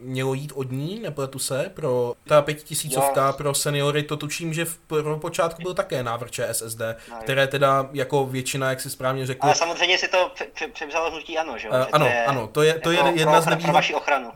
[0.02, 3.32] mělo jít od ní, nepletu se, pro ta pětitisícovka jo.
[3.32, 7.88] pro seniory, to tuším, že v pro počátku byl také návrh ČSSD, no, které teda
[7.92, 9.46] jako většina, jak si správně řekl.
[9.46, 10.32] Ale samozřejmě si to
[10.72, 11.68] převzalo hnutí ano, že?
[11.68, 13.84] Uh, ano, to je, ano, to je, to je jako jedna z nevýhod,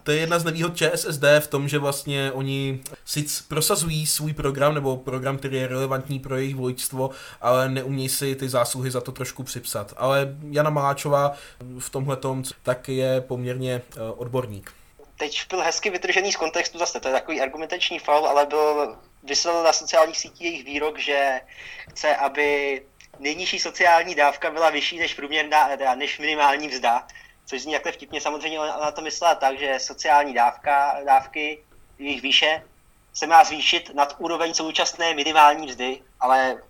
[0.02, 4.74] to je jedna z nevýhod ČSSD v tom, že vlastně oni sice prosazují svůj program,
[4.74, 9.12] nebo program, který je relevantní pro jejich voličstvo, ale neumějí si ty zásluhy za to
[9.12, 9.94] trošku připsat.
[9.96, 11.32] Ale Jana Maláčová
[11.78, 12.18] v tomhle
[12.62, 14.72] tak je poměrně uh, odborník.
[15.18, 19.62] Teď byl hezky vytržený z kontextu zase, to je takový argumentační faul, ale byl vysvětlil
[19.62, 21.40] na sociálních sítích jejich výrok, že
[21.90, 22.82] chce, aby
[23.18, 27.06] nejnižší sociální dávka byla vyšší než průměrná, než minimální mzda,
[27.46, 28.20] což zní takhle vtipně.
[28.20, 31.58] Samozřejmě ona to myslela tak, že sociální dávka, dávky,
[31.98, 32.62] jejich výše,
[33.12, 36.62] se má zvýšit nad úroveň současné minimální mzdy, ale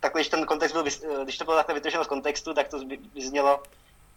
[0.00, 0.84] takhle, když ten kontext byl,
[1.24, 3.62] když to bylo takhle vytrženo z kontextu, tak to by znělo,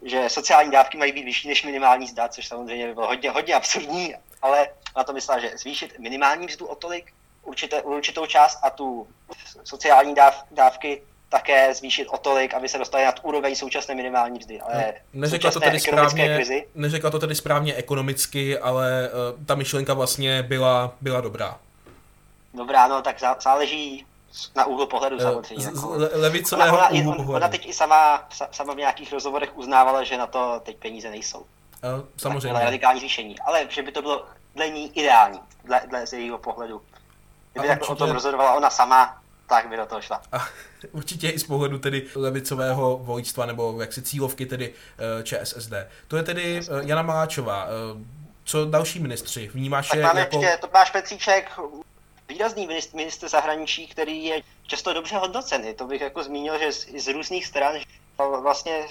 [0.01, 3.53] že sociální dávky mají být vyšší než minimální mzda, což samozřejmě by bylo hodně, hodně
[3.53, 7.13] absurdní, ale na to myslela, že zvýšit minimální mzdu o tolik,
[7.43, 9.07] určité, určitou část a tu
[9.63, 14.61] sociální dáv, dávky také zvýšit o tolik, aby se dostali nad úroveň současné minimální mzdy.
[14.61, 19.55] Ale no, neřekla to tedy správně, krizi, neřekla to tedy správně ekonomicky, ale uh, ta
[19.55, 21.59] myšlenka vlastně byla, byla dobrá.
[22.53, 24.05] Dobrá, no tak záleží
[24.55, 25.65] na úhlu pohledu uh, samozřejmě.
[25.65, 25.93] Jako.
[26.13, 27.33] levicového ona, úhlu pohledu.
[27.33, 31.39] Ona teď i sama, sama v nějakých rozhovorech uznávala, že na to teď peníze nejsou.
[31.39, 31.45] Uh,
[32.17, 32.53] samozřejmě.
[32.53, 36.37] Tak radikální řešení, ale že by to bylo dle ní ideální, dle, dle z jejího
[36.37, 36.81] pohledu.
[37.53, 37.93] Kdyby tak určitě...
[37.93, 40.21] o tom rozhodovala ona sama, tak by do toho šla.
[40.31, 40.47] A
[40.91, 45.73] určitě i z pohledu tedy levicového vojstva, nebo jaksi cílovky tedy uh, ČSSD.
[46.07, 47.67] To je tedy Jana Maláčová.
[48.43, 49.51] Co další ministři?
[49.53, 50.41] Vnímáš tak je máme jako...
[50.41, 51.59] ještě Tomáš Petříček,
[52.31, 55.73] výrazný ministr, zahraničí, který je často dobře hodnocený.
[55.73, 57.75] To bych jako zmínil, že z, z různých stran
[58.17, 58.87] vlastně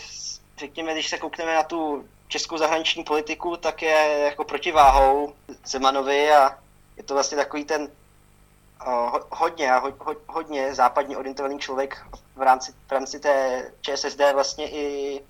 [0.59, 6.59] řekněme, když se koukneme na tu českou zahraniční politiku, tak je jako protiváhou Zemanovi a
[6.96, 7.90] je to vlastně takový ten
[9.31, 15.20] hodně, ho, ho, hodně západně orientovaný člověk v rámci, v rámci té ČSSD vlastně i,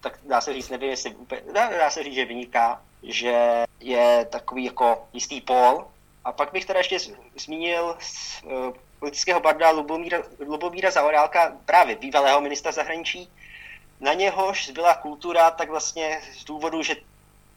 [0.00, 4.26] tak dá se říct, nevím, jestli úplně, dá, dá se říct, že vyniká, že je
[4.30, 5.86] takový jako jistý pol.
[6.24, 6.98] A pak bych teda ještě
[7.36, 13.30] zmínil z, uh, politického barda Lubomíra, Lubomíra Zaorálka, právě bývalého ministra zahraničí,
[14.00, 16.96] na něhož zbyla kultura tak vlastně z důvodu, že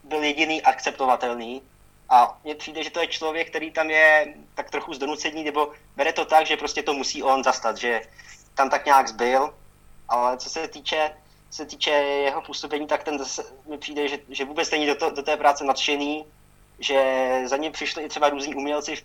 [0.04, 1.62] byl jediný akceptovatelný,
[2.10, 6.14] a mně přijde, že to je člověk, který tam je tak trochu zdonucení, nebo bere
[6.14, 8.02] to tak, že prostě to musí on zastat, že
[8.54, 9.54] tam tak nějak zbyl.
[10.10, 11.12] Ale co se týče,
[11.50, 15.10] se týče jeho působení, tak ten zase mi přijde, že, že vůbec není do, to,
[15.10, 16.26] do té práce nadšený,
[16.80, 19.04] že za ním přišli i třeba různí umělci v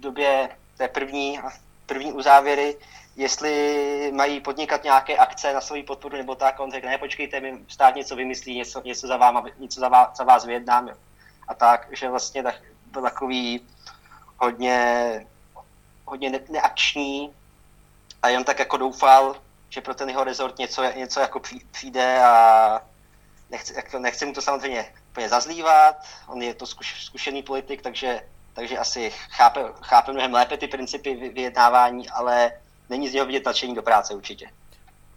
[0.00, 1.40] době té první,
[1.86, 2.76] první uzávěry,
[3.16, 7.58] jestli mají podnikat nějaké akce na svou podporu nebo tak, on řekne, ne, počkejte, mi
[7.68, 10.94] stát něco vymyslí, něco, něco, za, vám, něco za, vás, za vás vyjednáme.
[11.48, 12.54] A tak, že vlastně tak,
[12.86, 13.60] byl takový
[14.38, 15.26] hodně,
[16.04, 17.34] hodně ne- neakční
[18.22, 19.36] a jen tak jako doufal,
[19.68, 22.80] že pro ten jeho rezort něco, něco jako přijde a
[23.50, 25.96] nechci, jako nechci mu to samozřejmě úplně zazlívat,
[26.26, 28.20] on je to zkuš, zkušený politik, takže,
[28.52, 32.52] takže asi chápe, chápe mnohem lépe ty principy vyjednávání, ale
[32.88, 34.50] není z něho vidět nadšení do práce určitě.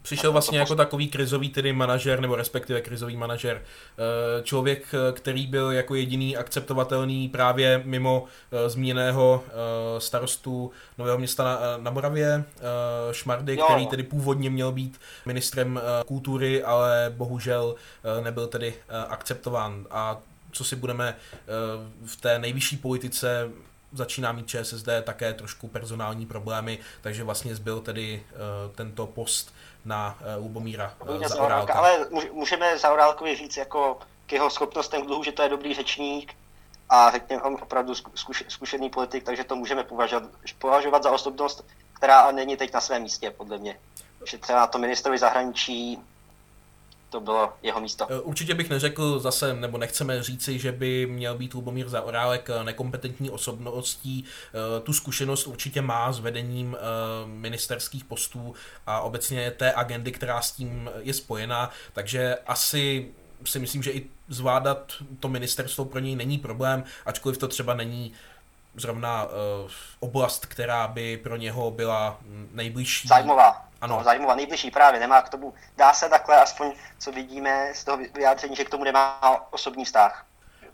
[0.07, 3.61] Přišel vlastně jako takový krizový tedy manažer, nebo respektive krizový manažer.
[3.61, 9.43] Eh, člověk, eh, který byl jako jediný akceptovatelný právě mimo eh, zmíněného
[9.97, 12.43] starostu Nového města na, na Moravě,
[13.11, 13.65] Šmardy, jo.
[13.65, 17.75] který tedy původně měl být ministrem kultury, ale bohužel
[18.23, 18.73] nebyl tedy
[19.09, 19.85] akceptován.
[19.91, 20.17] A
[20.51, 21.15] co si budeme
[22.05, 23.49] v té nejvyšší politice
[23.93, 28.23] začíná mít ČSSD také trošku personální problémy, takže vlastně zbyl tedy
[28.75, 29.53] tento post
[29.87, 31.73] na uh, Lubomíra uh, Zaorálka.
[31.73, 36.33] Ale můžeme Zaorálkovi říct jako k jeho schopnostem dluhu, že to je dobrý řečník
[36.89, 40.23] a řekněme on opravdu zkuš, zkušený politik, takže to můžeme považovat,
[40.59, 43.79] považovat za osobnost, která není teď na svém místě, podle mě.
[44.25, 45.99] Že třeba to ministrovi zahraničí
[47.09, 48.07] to bylo jeho místo.
[48.09, 52.63] Eh, určitě bych neřekl zase, nebo nechceme říci, že by měl být Lubomír Zaorálek eh,
[52.63, 54.25] nekompetentní osobností.
[54.25, 56.77] Eh, tu zkušenost určitě má s vedením
[57.25, 58.55] ministerských postů
[58.87, 63.11] a obecně té agendy, která s tím je spojená, takže asi
[63.45, 68.13] si myslím, že i zvládat to ministerstvo pro něj není problém, ačkoliv to třeba není
[68.75, 69.27] zrovna
[69.99, 72.19] oblast, která by pro něho byla
[72.51, 73.07] nejbližší.
[73.07, 73.66] Zajímavá.
[73.81, 73.97] Ano.
[73.97, 77.97] No, zajímavá, nejbližší právě, nemá k tomu, dá se takhle, aspoň co vidíme z toho
[78.13, 79.19] vyjádření, že k tomu nemá
[79.51, 80.25] osobní vztah.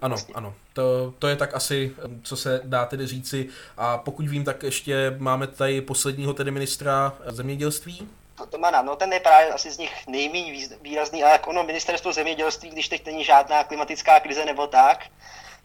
[0.01, 0.33] Ano, vlastně.
[0.33, 0.53] ano.
[0.73, 3.49] To, to je tak asi, co se dá tedy říci.
[3.77, 8.09] A pokud vím, tak ještě máme tady posledního tedy ministra zemědělství.
[8.49, 12.69] Tomana, no ten je právě asi z nich nejméně výrazný, ale jako ono ministerstvo zemědělství,
[12.69, 15.05] když teď není žádná klimatická krize nebo tak,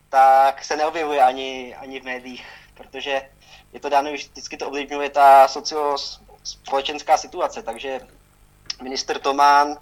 [0.08, 3.22] tak se neobjevuje ani, ani v médiích, protože
[3.72, 5.48] je to dáno, vždycky to ovlivňuje ta
[6.48, 8.00] socio-společenská situace, takže
[8.82, 9.78] minister Tomán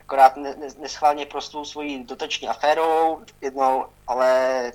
[0.00, 0.36] akorát
[0.78, 4.72] neschválně prostou svojí dotační aférou jednou, ale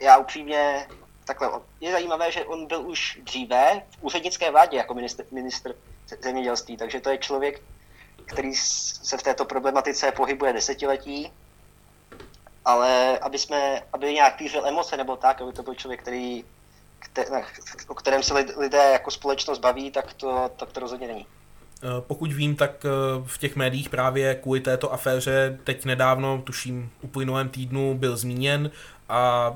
[0.00, 0.88] já upřímně
[1.24, 5.74] takhle, je zajímavé, že on byl už dříve v úřednické vládě jako minister, minister
[6.22, 7.62] zemědělství, takže to je člověk,
[8.24, 11.32] který se v této problematice pohybuje desetiletí,
[12.64, 16.44] ale aby, jsme, aby nějak pířil emoce nebo tak, aby to byl člověk, který
[17.86, 21.26] o kterém se lidé jako společnost baví, tak to, tak to rozhodně není.
[21.82, 22.88] Eh, pokud vím, tak eh,
[23.26, 28.70] v těch médiích právě kvůli této aféře teď nedávno, tuším uplynulém týdnu, byl zmíněn
[29.08, 29.52] a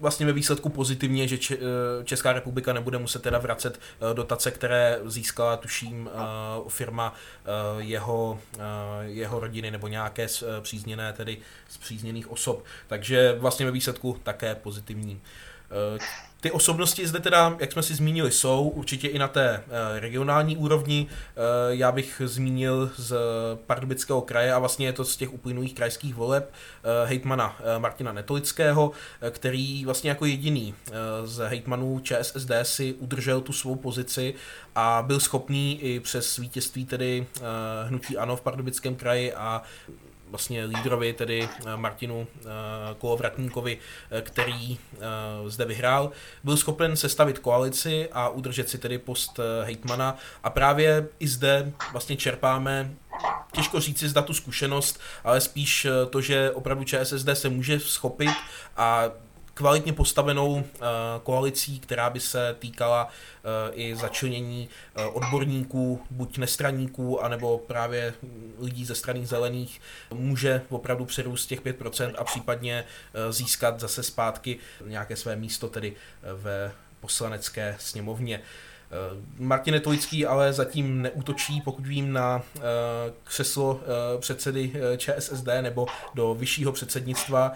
[0.00, 1.56] vlastně ve výsledku pozitivně, že eh,
[2.04, 3.80] Česká republika nebude muset teda vracet
[4.12, 6.10] dotace, které získala, tuším,
[6.68, 7.14] firma
[7.78, 8.40] jeho,
[9.00, 10.26] jeho rodiny nebo nějaké
[10.60, 12.64] přízněné, tedy z přízněných osob.
[12.86, 15.20] Takže vlastně ve výsledku také pozitivní.
[16.44, 20.56] Ty osobnosti zde teda, jak jsme si zmínili, jsou určitě i na té eh, regionální
[20.56, 21.06] úrovni.
[21.10, 23.16] Eh, já bych zmínil z
[23.66, 28.90] Pardubického kraje a vlastně je to z těch uplynulých krajských voleb eh, hejtmana Martina Netolického,
[29.30, 30.74] který vlastně jako jediný
[31.24, 34.34] z hejtmanů ČSSD si udržel tu svou pozici
[34.74, 37.26] a byl schopný i přes vítězství tedy
[37.86, 39.62] hnutí ANO v Pardubickém kraji a
[40.34, 42.44] vlastně lídrovi, tedy eh, Martinu eh,
[42.98, 43.78] Kolovratníkovi,
[44.10, 44.78] eh, který
[45.46, 46.10] zde vyhrál,
[46.44, 50.16] byl schopen sestavit koalici a udržet si tedy post hejtmana.
[50.42, 52.94] A právě i zde vlastně čerpáme
[53.52, 58.34] těžko říci zda tu zkušenost, ale spíš to, že opravdu ČSSD se může schopit
[58.76, 59.04] a
[59.54, 60.62] kvalitně postavenou uh,
[61.22, 63.10] koalicí, která by se týkala uh,
[63.72, 68.14] i začlenění uh, odborníků, buď nestraníků, anebo právě
[68.58, 72.84] lidí ze strany zelených, může opravdu přerůst těch 5% a případně
[73.30, 78.40] získat zase zpátky nějaké své místo tedy ve poslanecké sněmovně.
[78.90, 82.60] Eh, Martin Netolický ale zatím neútočí, pokud vím, na eh,
[83.24, 87.52] křeslo eh, předsedy ČSSD nebo do vyššího předsednictva.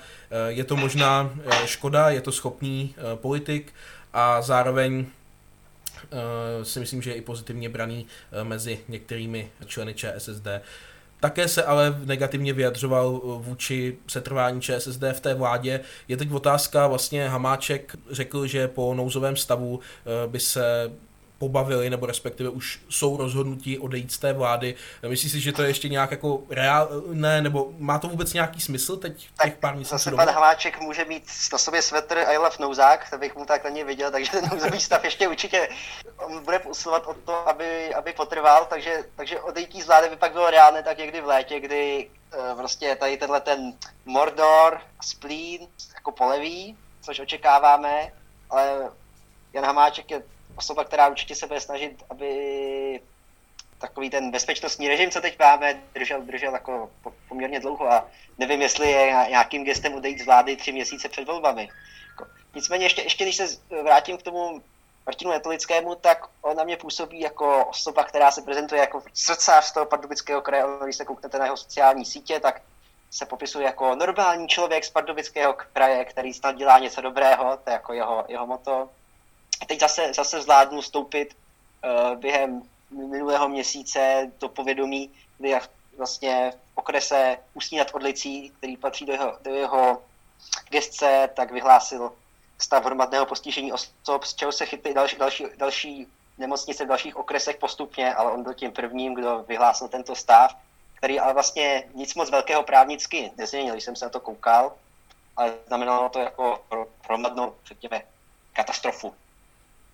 [0.48, 1.30] Je to možná
[1.64, 3.72] škoda, je to schopný politik
[4.12, 5.06] a zároveň
[6.62, 8.06] si myslím, že je i pozitivně braný
[8.42, 10.46] mezi některými členy ČSSD.
[11.20, 15.80] Také se ale negativně vyjadřoval vůči setrvání ČSSD v té vládě.
[16.08, 19.80] Je teď otázka, vlastně Hamáček řekl, že po nouzovém stavu
[20.26, 20.90] by se
[21.38, 24.74] pobavili, nebo respektive už jsou rozhodnutí odejít z té vlády.
[25.08, 28.96] Myslíš si, že to je ještě nějak jako reálné, nebo má to vůbec nějaký smysl
[28.96, 29.94] teď těch pár měsíců?
[29.94, 33.66] Zase pan Hamáček může mít na sobě svetr I love nouzák, to bych mu tak
[33.66, 35.68] ani viděl, takže ten nouzový stav ještě určitě
[36.16, 40.32] on bude usilovat o to, aby, aby potrval, takže, takže odejítí z vlády by pak
[40.32, 43.72] bylo reálné tak někdy v létě, kdy uh, prostě tady tenhle ten
[44.04, 48.12] Mordor, Splín jako poleví, což očekáváme,
[48.50, 48.90] ale
[49.52, 50.22] Jan Hamáček je
[50.58, 53.00] osoba, která určitě se bude snažit, aby
[53.78, 56.90] takový ten bezpečnostní režim, co teď máme, držel, držel jako
[57.28, 61.68] poměrně dlouho a nevím, jestli je nějakým gestem odejít z vlády tři měsíce před volbami.
[62.08, 63.46] Jako, nicméně ještě, ještě když se
[63.82, 64.62] vrátím k tomu
[65.06, 69.72] Martinu Netolickému, tak on na mě působí jako osoba, která se prezentuje jako srdcář z
[69.72, 70.64] toho pardubického kraje.
[70.84, 72.62] Když se kouknete na jeho sociální sítě, tak
[73.10, 77.72] se popisuje jako normální člověk z pardubického kraje, který snad dělá něco dobrého, to je
[77.72, 78.90] jako jeho, jeho moto
[79.66, 81.36] teď zase, zase zvládnu stoupit
[81.84, 85.54] uh, během minulého měsíce do povědomí, kdy
[85.96, 90.02] vlastně v okrese Ústí nad Orlicí, který patří do jeho, do jeho
[90.70, 92.12] gestce, tak vyhlásil
[92.58, 96.06] stav hromadného postižení osob, z čeho se chytly další, další, další
[96.38, 100.56] nemocnice v dalších okresech postupně, ale on byl tím prvním, kdo vyhlásil tento stav,
[100.94, 104.72] který ale vlastně nic moc velkého právnicky nezměnil, když jsem se na to koukal,
[105.36, 106.64] ale znamenalo to jako
[107.04, 108.02] hromadnou, řekněme,
[108.52, 109.14] katastrofu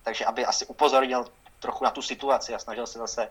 [0.05, 1.25] takže aby asi upozornil
[1.59, 3.29] trochu na tu situaci a snažil se zase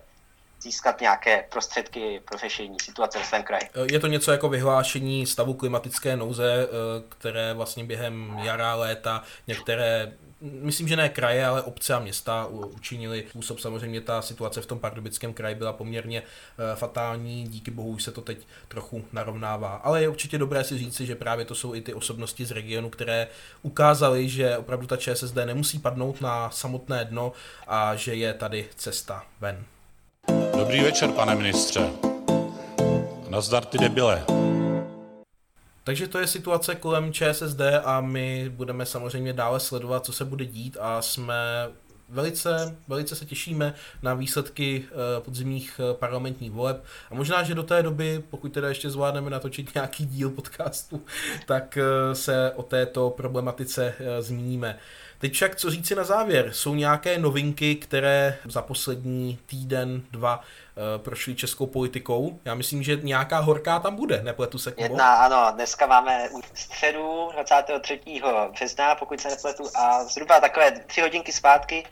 [0.62, 3.68] získat nějaké prostředky pro řešení situace v svém kraji.
[3.92, 6.68] Je to něco jako vyhlášení stavu klimatické nouze, eh,
[7.08, 10.12] které vlastně během jara, léta některé
[10.44, 13.60] myslím, že ne kraje, ale obce a města učinili způsob.
[13.60, 18.12] Samozřejmě ta situace v tom pardubickém kraji byla poměrně eh, fatální, díky bohu už se
[18.12, 19.68] to teď trochu narovnává.
[19.68, 22.90] Ale je určitě dobré si říci, že právě to jsou i ty osobnosti z regionu,
[22.90, 23.28] které
[23.62, 27.32] ukázaly, že opravdu ta ČSSD nemusí padnout na samotné dno
[27.66, 29.64] a že je tady cesta ven.
[30.58, 31.90] Dobrý večer, pane ministře.
[33.28, 34.24] Nazdar ty debile.
[35.84, 40.44] Takže to je situace kolem ČSSD a my budeme samozřejmě dále sledovat, co se bude
[40.44, 41.68] dít a jsme
[42.08, 47.62] velice, velice se těšíme na výsledky eh, podzimních eh, parlamentních voleb a možná, že do
[47.62, 51.02] té doby, pokud teda ještě zvládneme natočit nějaký díl podcastu,
[51.46, 54.78] tak eh, se o této problematice zmíníme.
[55.24, 56.52] Teď však co říci na závěr?
[56.52, 60.40] Jsou nějaké novinky, které za poslední týden, dva
[60.96, 62.40] prošly českou politikou?
[62.44, 64.82] Já myslím, že nějaká horká tam bude, nepletu se Kubo?
[64.82, 68.00] Jedna, ano, dneska máme středu 23.
[68.52, 71.86] března, pokud se nepletu, a zhruba takové tři hodinky zpátky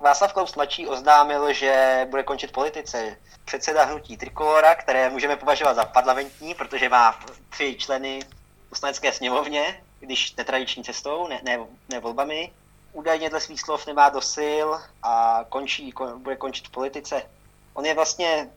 [0.00, 3.16] Václav Klaus mladší oznámil, že bude končit politice.
[3.44, 8.20] Předseda hnutí Trikolora, které můžeme považovat za parlamentní, protože má tři členy
[8.68, 12.52] poslanecké sněmovně, když netradiční cestou, ne, ne, ne volbami.
[12.92, 14.68] Údajně dle svých slov nemá do sil
[15.02, 17.22] a končí, kon, bude končit v politice.
[17.74, 18.50] On je vlastně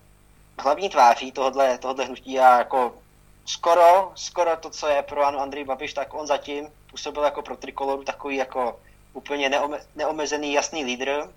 [0.60, 2.98] hlavní tváří tohohle, tohohle hnutí a jako
[3.45, 7.58] skoro, skoro to, co je pro Anu Andrej Babiš, tak on zatím působil jako pro
[7.58, 8.80] Trikoloru takový jako
[9.14, 11.30] úplně neome, neomezený jasný lídr.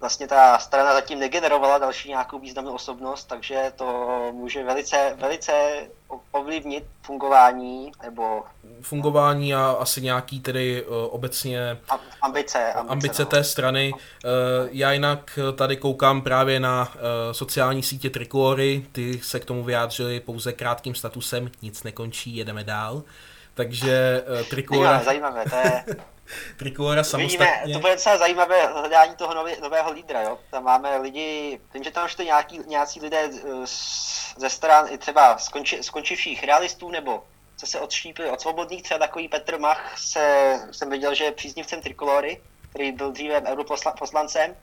[0.00, 5.52] Vlastně ta strana zatím negenerovala další nějakou významnou osobnost, takže to může velice, velice
[6.32, 8.42] ovlivnit fungování nebo...
[8.82, 11.78] Fungování a asi nějaký tedy uh, obecně...
[12.22, 12.72] Ambice.
[12.72, 13.28] Ambice, ambice no.
[13.28, 13.92] té strany.
[13.92, 14.00] Uh,
[14.70, 16.92] já jinak tady koukám právě na
[17.32, 23.02] sociální sítě Triklory, ty se k tomu vyjádřili pouze krátkým statusem, nic nekončí, jedeme dál.
[23.54, 25.02] Takže Triklora...
[25.04, 25.96] Zajímavé, zajímavé, to je...
[26.56, 27.46] Trikolora samostatně.
[27.46, 30.38] Vidíme, to bude docela zajímavé hledání toho nový, nového lídra, jo.
[30.50, 33.66] Tam máme lidi, vím, že tam ještě nějaký, nějací lidé eh,
[34.36, 37.24] ze stran i třeba skonči, skončivších realistů nebo
[37.56, 41.80] co se odštípili od svobodných, třeba takový Petr Mach se, jsem viděl, že je příznivcem
[41.80, 44.56] Trikolory, který byl dříve europoslancem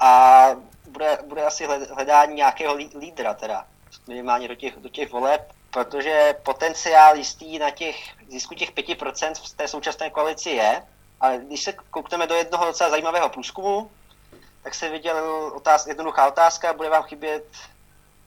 [0.00, 0.46] a
[0.88, 3.66] bude, bude asi hledání nějakého lídra teda,
[4.08, 7.96] minimálně do těch, do těch voleb, protože potenciál jistý na těch
[8.28, 10.82] zisku těch 5% v té současné koalici je,
[11.22, 13.90] ale když se koukneme do jednoho docela zajímavého průzkumu,
[14.62, 17.44] tak se viděl otáz, jednoduchá otázka, bude vám chybět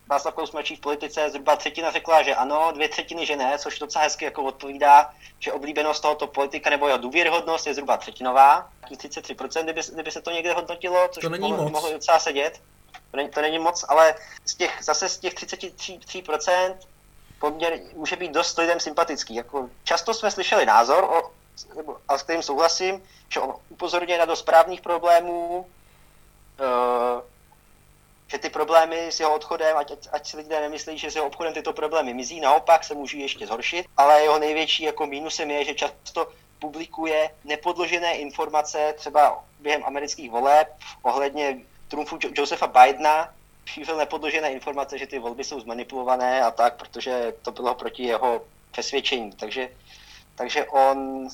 [0.08, 3.80] Václav Klaus mladší v politice, zhruba třetina řekla, že ano, dvě třetiny, že ne, což
[3.80, 9.64] docela hezky jako odpovídá, že oblíbenost tohoto politika nebo jeho důvěryhodnost je zhruba třetinová, 33%,
[9.64, 11.72] kdyby, kdyby se to někde hodnotilo, což to není mohlo, moc.
[11.72, 12.62] mohlo docela sedět.
[13.12, 14.16] To není, to není moc, ale
[14.46, 16.76] z těch, zase z těch 33%
[17.40, 19.36] poměr může být dost lidem sympatický.
[19.36, 21.32] Jako často jsme slyšeli názor o
[21.76, 27.22] nebo, a s kterým souhlasím, že on upozorňuje na dost správných problémů, uh,
[28.28, 31.54] že ty problémy s jeho odchodem, ať, ať si lidé nemyslí, že s jeho odchodem
[31.54, 35.74] tyto problémy mizí, naopak se můžou ještě zhoršit, ale jeho největší jako mínusem je, že
[35.74, 36.28] často
[36.60, 40.68] publikuje nepodložené informace třeba během amerických voleb
[41.02, 43.34] ohledně trumfu Josefa Bidena,
[43.66, 48.42] šířil nepodložené informace, že ty volby jsou zmanipulované a tak, protože to bylo proti jeho
[48.72, 49.32] přesvědčení.
[49.32, 49.70] Takže
[50.36, 51.30] takže on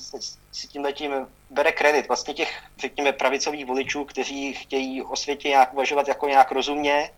[0.52, 1.12] si tím letím
[1.50, 6.52] bere kredit vlastně těch, řekněme, pravicových voličů, kteří chtějí o světě nějak uvažovat jako nějak
[6.52, 7.10] rozumně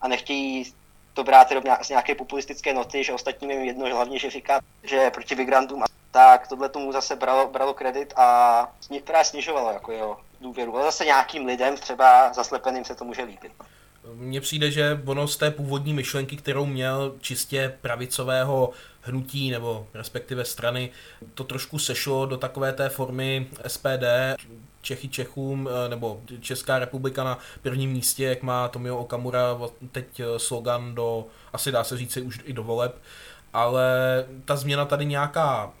[0.00, 0.72] a nechtějí
[1.14, 1.48] to brát
[1.82, 6.48] z nějaké populistické noty, že ostatním jim jedno, hlavně, že říká, že proti migrantům, tak
[6.48, 8.68] tohle tomu zase bralo, bralo kredit a
[9.04, 10.76] právě snižovalo jako jeho důvěru.
[10.76, 13.52] Ale zase nějakým lidem, třeba zaslepeným, se to může líbit.
[14.14, 20.44] Mně přijde, že ono z té původní myšlenky, kterou měl čistě pravicového hnutí nebo respektive
[20.44, 20.90] strany,
[21.34, 24.04] to trošku sešlo do takové té formy SPD,
[24.82, 29.58] Čechy Čechům, eh, nebo Česká republika na prvním místě, jak má Tomio Okamura
[29.92, 33.02] teď eh, slogan do, asi dá se říct už i do voleb,
[33.52, 35.72] ale ta změna tady nějaká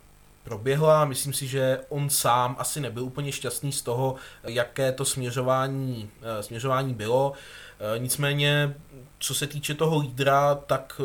[0.46, 1.04] proběhla.
[1.04, 4.14] Myslím si, že on sám asi nebyl úplně šťastný z toho,
[4.44, 7.32] jaké to směřování, eh, směřování bylo.
[7.98, 8.74] Nicméně,
[9.18, 11.00] co se týče toho lídra, tak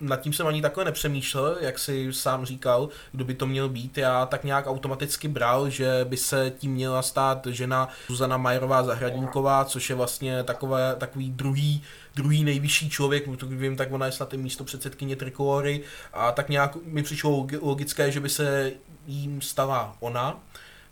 [0.00, 3.98] nad tím jsem ani takhle nepřemýšlel, jak si sám říkal, kdo by to měl být.
[3.98, 9.64] Já tak nějak automaticky bral, že by se tím měla stát žena Zuzana Majerová Zahradníková,
[9.64, 11.82] což je vlastně takové, takový druhý,
[12.14, 15.82] druhý nejvyšší člověk, pokud vím, tak ona je snad i místo předsedkyně Trikolory
[16.12, 18.72] a tak nějak mi přišlo logické, že by se
[19.06, 20.40] jím stala ona.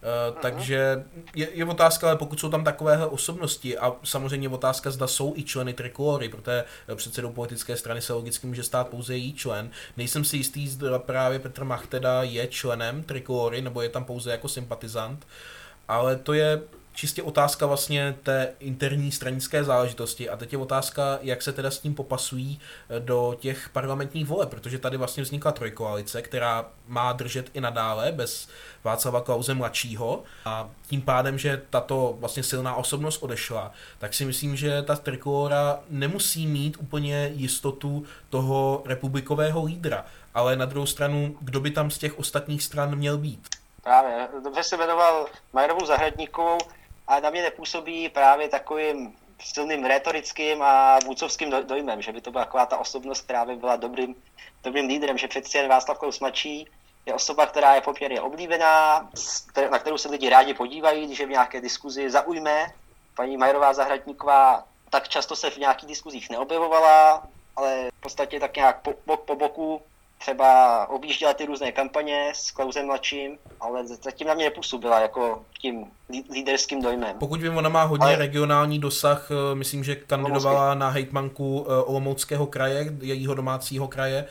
[0.07, 1.05] Uh, takže
[1.35, 5.43] je, je otázka, ale pokud jsou tam takové osobnosti a samozřejmě otázka, zda jsou i
[5.43, 9.71] členy Trikolory, protože předsedou politické strany se logicky může stát pouze její člen.
[9.97, 14.31] Nejsem si jistý, zda právě Petr Mach teda je členem Trikolory, nebo je tam pouze
[14.31, 15.27] jako sympatizant,
[15.89, 16.63] ale to je
[16.97, 20.29] čistě otázka vlastně té interní stranické záležitosti.
[20.29, 24.49] A teď je otázka, jak se teda s tím popasují eh, do těch parlamentních voleb,
[24.49, 28.49] protože tady vlastně vznikla trojkoalice, která má držet i nadále bez
[28.85, 30.23] Václava Klauze mladšího.
[30.45, 35.81] A tím pádem, že tato vlastně silná osobnost odešla, tak si myslím, že ta trikolora
[35.91, 40.05] nemusí mít úplně jistotu toho republikového lídra.
[40.35, 43.49] Ale na druhou stranu, kdo by tam z těch ostatních stran měl být?
[43.83, 46.59] Právě, dobře se jmenoval Majerovou zahradníkovou,
[47.07, 52.45] ale na mě nepůsobí právě takovým silným retorickým a vůcovským dojmem, že by to byla
[52.45, 54.15] taková ta osobnost, která by byla dobrým,
[54.65, 56.69] dobrým lídrem, že přeci jen Václav Klaus mladší
[57.07, 59.09] je osoba, která je poměrně oblíbená,
[59.71, 62.67] na kterou se lidi rádi podívají, když je v nějaké diskuzi zaujme.
[63.15, 67.27] Paní Majerová Zahradníková tak často se v nějakých diskuzích neobjevovala,
[67.57, 69.83] ale v podstatě tak nějak po, bok po boku
[70.19, 75.85] třeba objížděla ty různé kampaně s Klausem mladším, ale zatím na mě nepůsobila jako tím
[76.33, 77.17] líderským dojmem.
[77.19, 78.17] Pokud vím, ona má hodně ale...
[78.17, 84.25] regionální dosah, eh, myslím, že kandidovala na hejtmanku eh, Olomouckého kraje, jejího domácího kraje,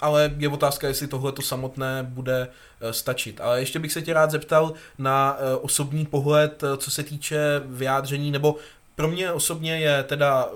[0.00, 2.48] ale je otázka, jestli tohle to samotné bude
[2.80, 3.40] eh, stačit.
[3.40, 8.56] Ale ještě bych se tě rád zeptal na osobní pohled, co se týče vyjádření nebo
[8.98, 10.48] pro mě osobně je teda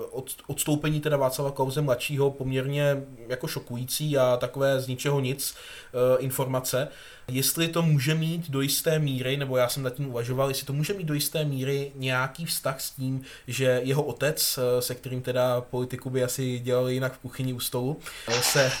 [0.47, 6.87] odstoupení teda Václava Klauze mladšího poměrně jako šokující a takové z ničeho nic e, informace.
[7.27, 10.73] Jestli to může mít do jisté míry, nebo já jsem nad tím uvažoval, jestli to
[10.73, 15.21] může mít do jisté míry nějaký vztah s tím, že jeho otec, e, se kterým
[15.21, 18.71] teda politiku by asi dělal jinak v kuchyni u stolu, e, se,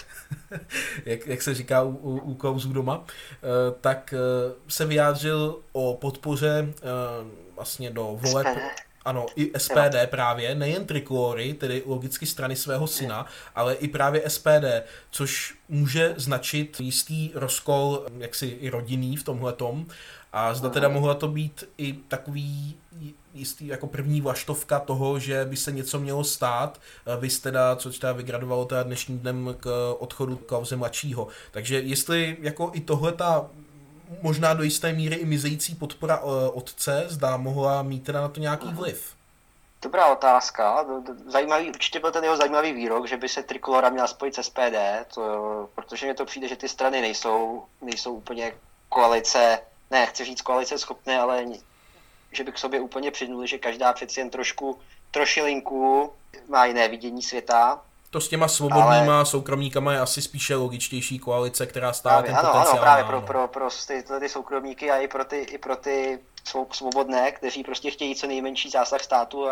[1.05, 3.05] jak, jak se říká u, u, u doma,
[3.81, 4.13] tak
[4.67, 6.73] se vyjádřil o podpoře
[7.55, 8.47] vlastně do voleb
[9.05, 10.07] ano, i SPD jo.
[10.09, 13.25] právě, nejen trikolory, tedy logicky strany svého syna,
[13.55, 14.65] ale i právě SPD,
[15.11, 19.85] což může značit jistý rozkol, jaksi i rodinný v tomhletom.
[20.35, 22.75] A zda teda mohla to být i takový
[23.33, 26.81] jistý jako první vlaštovka toho, že by se něco mělo stát,
[27.19, 31.27] vy teda, co teda vygradovalo teda dnešním dnem k odchodu Klauze mladšího.
[31.51, 33.49] Takže jestli jako i tohle ta
[34.21, 38.39] možná do jisté míry i mizející podpora eh, otce, zdá mohla mít teda na to
[38.39, 39.15] nějaký vliv?
[39.81, 40.85] Dobrá otázka.
[41.27, 44.77] Zajímavý, určitě byl ten jeho zajímavý výrok, že by se Trikolora měla spojit s SPD,
[45.13, 48.53] to, protože mi to přijde, že ty strany nejsou, nejsou úplně
[48.89, 49.59] koalice,
[49.91, 51.45] ne, chci říct koalice schopné, ale
[52.31, 54.79] že by k sobě úplně přidnuli, že každá přeci jen trošku,
[55.11, 56.13] trošilinku
[56.47, 57.81] má jiné vidění světa
[58.13, 59.25] to s těma svobodnýma ale...
[59.25, 63.21] soukromníkama je asi spíše logičtější koalice, která stále právě, ten ano, potenciál ano, právě pro,
[63.21, 63.27] no.
[63.27, 66.19] pro, pro ty, ty soukromníky a i pro ty, i pro ty
[66.71, 69.51] svobodné, kteří prostě chtějí co nejmenší zásah státu a,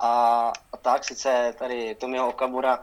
[0.00, 2.76] a, a tak, sice tady Tomio Okamura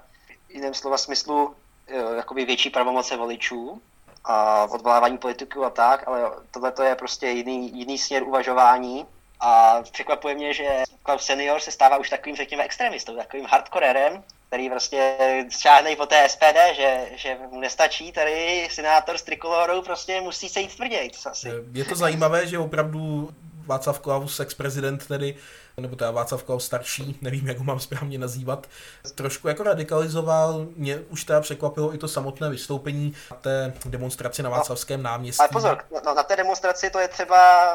[0.48, 1.56] v jiném slova smyslu
[1.88, 3.82] e, jakoby větší pravomoce voličů
[4.24, 9.06] a odvolávání politiků a tak, ale tohle to je prostě jiný, jiný směr uvažování
[9.40, 14.70] a překvapuje mě, že Klaus senior se stává už takovým, řekněme, extremistou, takovým hardcorerem, který
[14.70, 15.18] prostě
[15.50, 20.60] šáhne po té SPD, že, že mu nestačí tady senátor s trikolorou, prostě musí se
[20.60, 21.12] jít tvrději.
[21.32, 21.52] Asi.
[21.74, 23.30] Je to zajímavé, že opravdu
[23.66, 25.36] Václav Klaus, ex-prezident tedy,
[25.78, 28.68] nebo teda Václav Klaus starší, nevím, jak ho mám správně nazývat,
[29.16, 30.68] trošku jako radikalizoval.
[30.76, 35.40] Mě už teda překvapilo i to samotné vystoupení na té demonstraci na no, Václavském náměstí.
[35.40, 37.72] Ale pozor, no, na té demonstraci to je třeba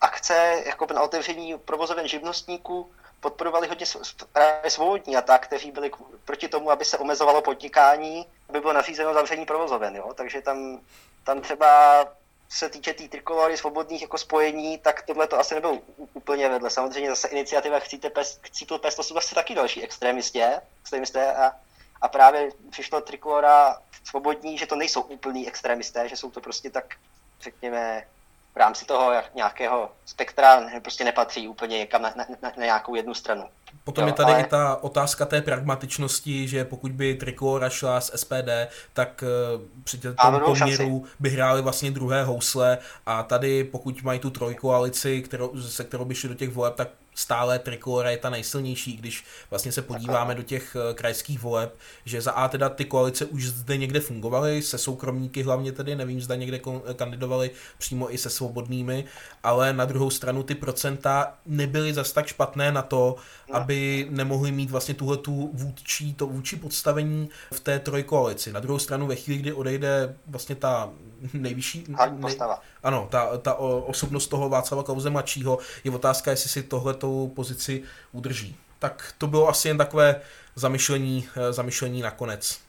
[0.00, 2.90] akce jako na otevření provozoven živnostníků,
[3.20, 3.86] podporovali hodně
[4.32, 5.90] právě svobodní a tak, kteří byli
[6.24, 9.96] proti tomu, aby se omezovalo podnikání, aby bylo nařízeno zavření provozoven.
[9.96, 10.14] Jo?
[10.14, 10.80] Takže tam,
[11.24, 12.04] tam třeba
[12.48, 15.78] se týče té tý trikolory svobodných jako spojení, tak tohle to asi nebylo
[16.12, 16.70] úplně vedle.
[16.70, 21.52] Samozřejmě zase iniciativa Chcíte pes, Chcípl pes, to jsou zase taky další extrémistě, extrémisté a,
[22.00, 26.94] a právě přišlo trikolora svobodní, že to nejsou úplní extrémisté, že jsou to prostě tak,
[27.40, 28.06] řekněme,
[28.58, 33.14] v rámci toho nějakého spektra prostě nepatří úplně někam na, na, na, na nějakou jednu
[33.14, 33.48] stranu.
[33.84, 34.40] Potom jo, je tady ale...
[34.40, 38.50] i ta otázka té pragmatičnosti, že pokud by Trikolora šla z SPD,
[38.92, 44.30] tak uh, při tom poměru by hráli vlastně druhé housle a tady pokud mají tu
[44.30, 46.88] trojkoalici, kterou, se kterou by šli do těch voleb, tak
[47.18, 52.20] stále trikolora je ta nejsilnější, když vlastně se podíváme do těch eh, krajských voleb, že
[52.20, 56.34] za A teda ty koalice už zde někde fungovaly, se soukromníky hlavně tedy, nevím, zda
[56.34, 56.60] někde
[56.96, 59.04] kandidovali přímo i se svobodnými,
[59.42, 63.16] ale na druhou stranu ty procenta nebyly zas tak špatné na to.
[63.62, 68.52] Aby nemohli mít vlastně tuhle tu vůdčí, to vůdčí podstavení v té trojkoalici.
[68.52, 70.90] Na druhou stranu ve chvíli, kdy odejde vlastně ta
[71.32, 71.84] nejvyšší...
[71.88, 72.38] Nej,
[72.82, 77.82] ano, ta, ta osobnost toho Václava Klauze mladšího, je otázka, jestli si tohletou pozici
[78.12, 78.56] udrží.
[78.78, 80.20] Tak to bylo asi jen takové
[80.54, 82.60] zamyšlení, eh, zamyšlení nakonec.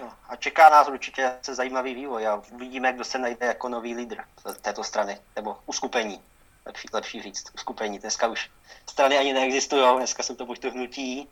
[0.00, 3.94] No, a čeká nás určitě se zajímavý vývoj a uvidíme, kdo se najde jako nový
[3.94, 4.16] lídr
[4.62, 6.20] této strany, nebo uskupení,
[6.66, 7.98] lepší, lepší říct, uskupení.
[7.98, 8.50] Dneska už
[8.90, 11.28] strany ani neexistují, dneska jsou to buď to hnutí,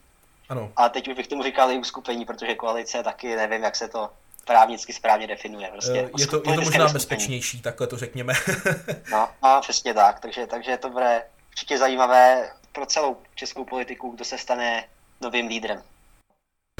[0.48, 0.72] ano.
[0.76, 4.10] a teď bych tomu říkal i uskupení, protože koalice taky nevím, jak se to
[4.44, 5.68] právnicky správně definuje.
[5.72, 6.92] Prostě je, to, je to možná uskupení.
[6.92, 8.32] bezpečnější, takhle to řekněme.
[9.12, 14.24] no, no, přesně tak, takže, takže to bude určitě zajímavé pro celou českou politiku, kdo
[14.24, 14.84] se stane
[15.20, 15.82] novým lídrem.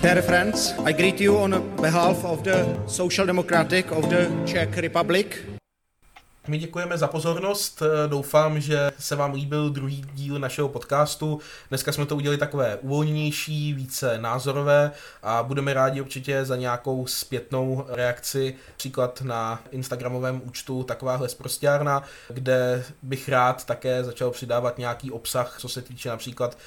[0.03, 5.62] Dear friends, I greet you on behalf of the Social Democratic of the Czech Republic.
[6.49, 11.41] My děkujeme za pozornost, doufám, že se vám líbil druhý díl našeho podcastu.
[11.69, 17.85] Dneska jsme to udělali takové uvolněnější, více názorové a budeme rádi určitě za nějakou zpětnou
[17.89, 25.57] reakci, příklad na Instagramovém účtu takováhle zprostěrna, kde bych rád také začal přidávat nějaký obsah,
[25.59, 26.59] co se týče například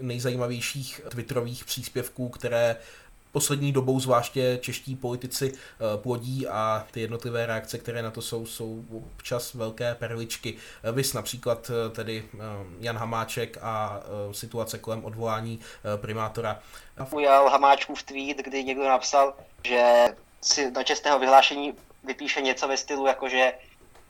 [0.00, 2.76] nejzajímavějších twitterových příspěvků, které
[3.32, 8.46] poslední dobou zvláště čeští politici eh, plodí a ty jednotlivé reakce, které na to jsou,
[8.46, 10.56] jsou občas velké perličky.
[10.82, 12.24] Eh, vys například eh, tedy
[12.80, 14.00] Jan Hamáček a
[14.32, 15.60] situace kolem odvolání
[15.96, 16.60] primátora.
[17.10, 20.04] Ujal Hamáčkův tweet, kdy někdo napsal, že
[20.40, 21.74] si na čestného vyhlášení
[22.04, 23.52] vypíše něco ve stylu, jakože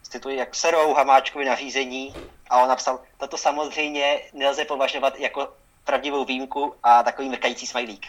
[0.02, 2.14] cituji, jak serou Hamáčkovi nařízení
[2.50, 5.48] a on napsal, toto samozřejmě nelze považovat jako
[5.84, 8.06] pravdivou výjimku a takový mrkající smajlík.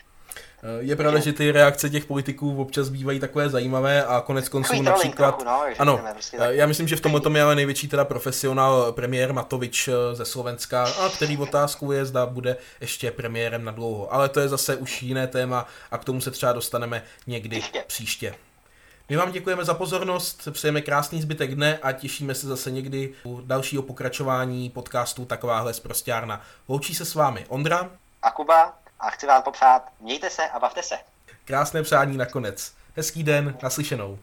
[0.63, 4.81] Eh, je pravda, že ty reakce těch politiků občas bývají takové zajímavé a konec konců
[4.81, 5.31] například...
[5.31, 8.91] Trochu, no, ano, prostě eh, já myslím, že v tomto je ale největší teda profesionál
[8.91, 14.13] premiér Matovič eh, ze Slovenska, a který otázku je, zda bude ještě premiérem na dlouho.
[14.13, 17.83] Ale to je zase už jiné téma a k tomu se třeba dostaneme někdy příště.
[17.87, 18.35] příště.
[19.09, 23.41] My vám děkujeme za pozornost, přejeme krásný zbytek dne a těšíme se zase někdy u
[23.45, 26.41] dalšího pokračování podcastu Takováhle zprostěrna.
[26.67, 27.89] Loučí se s vámi Ondra
[28.21, 30.95] a Kuba a chci vám popřát, mějte se a bavte se.
[31.45, 32.73] Krásné přání nakonec.
[32.95, 34.19] Hezký den, naslyšenou.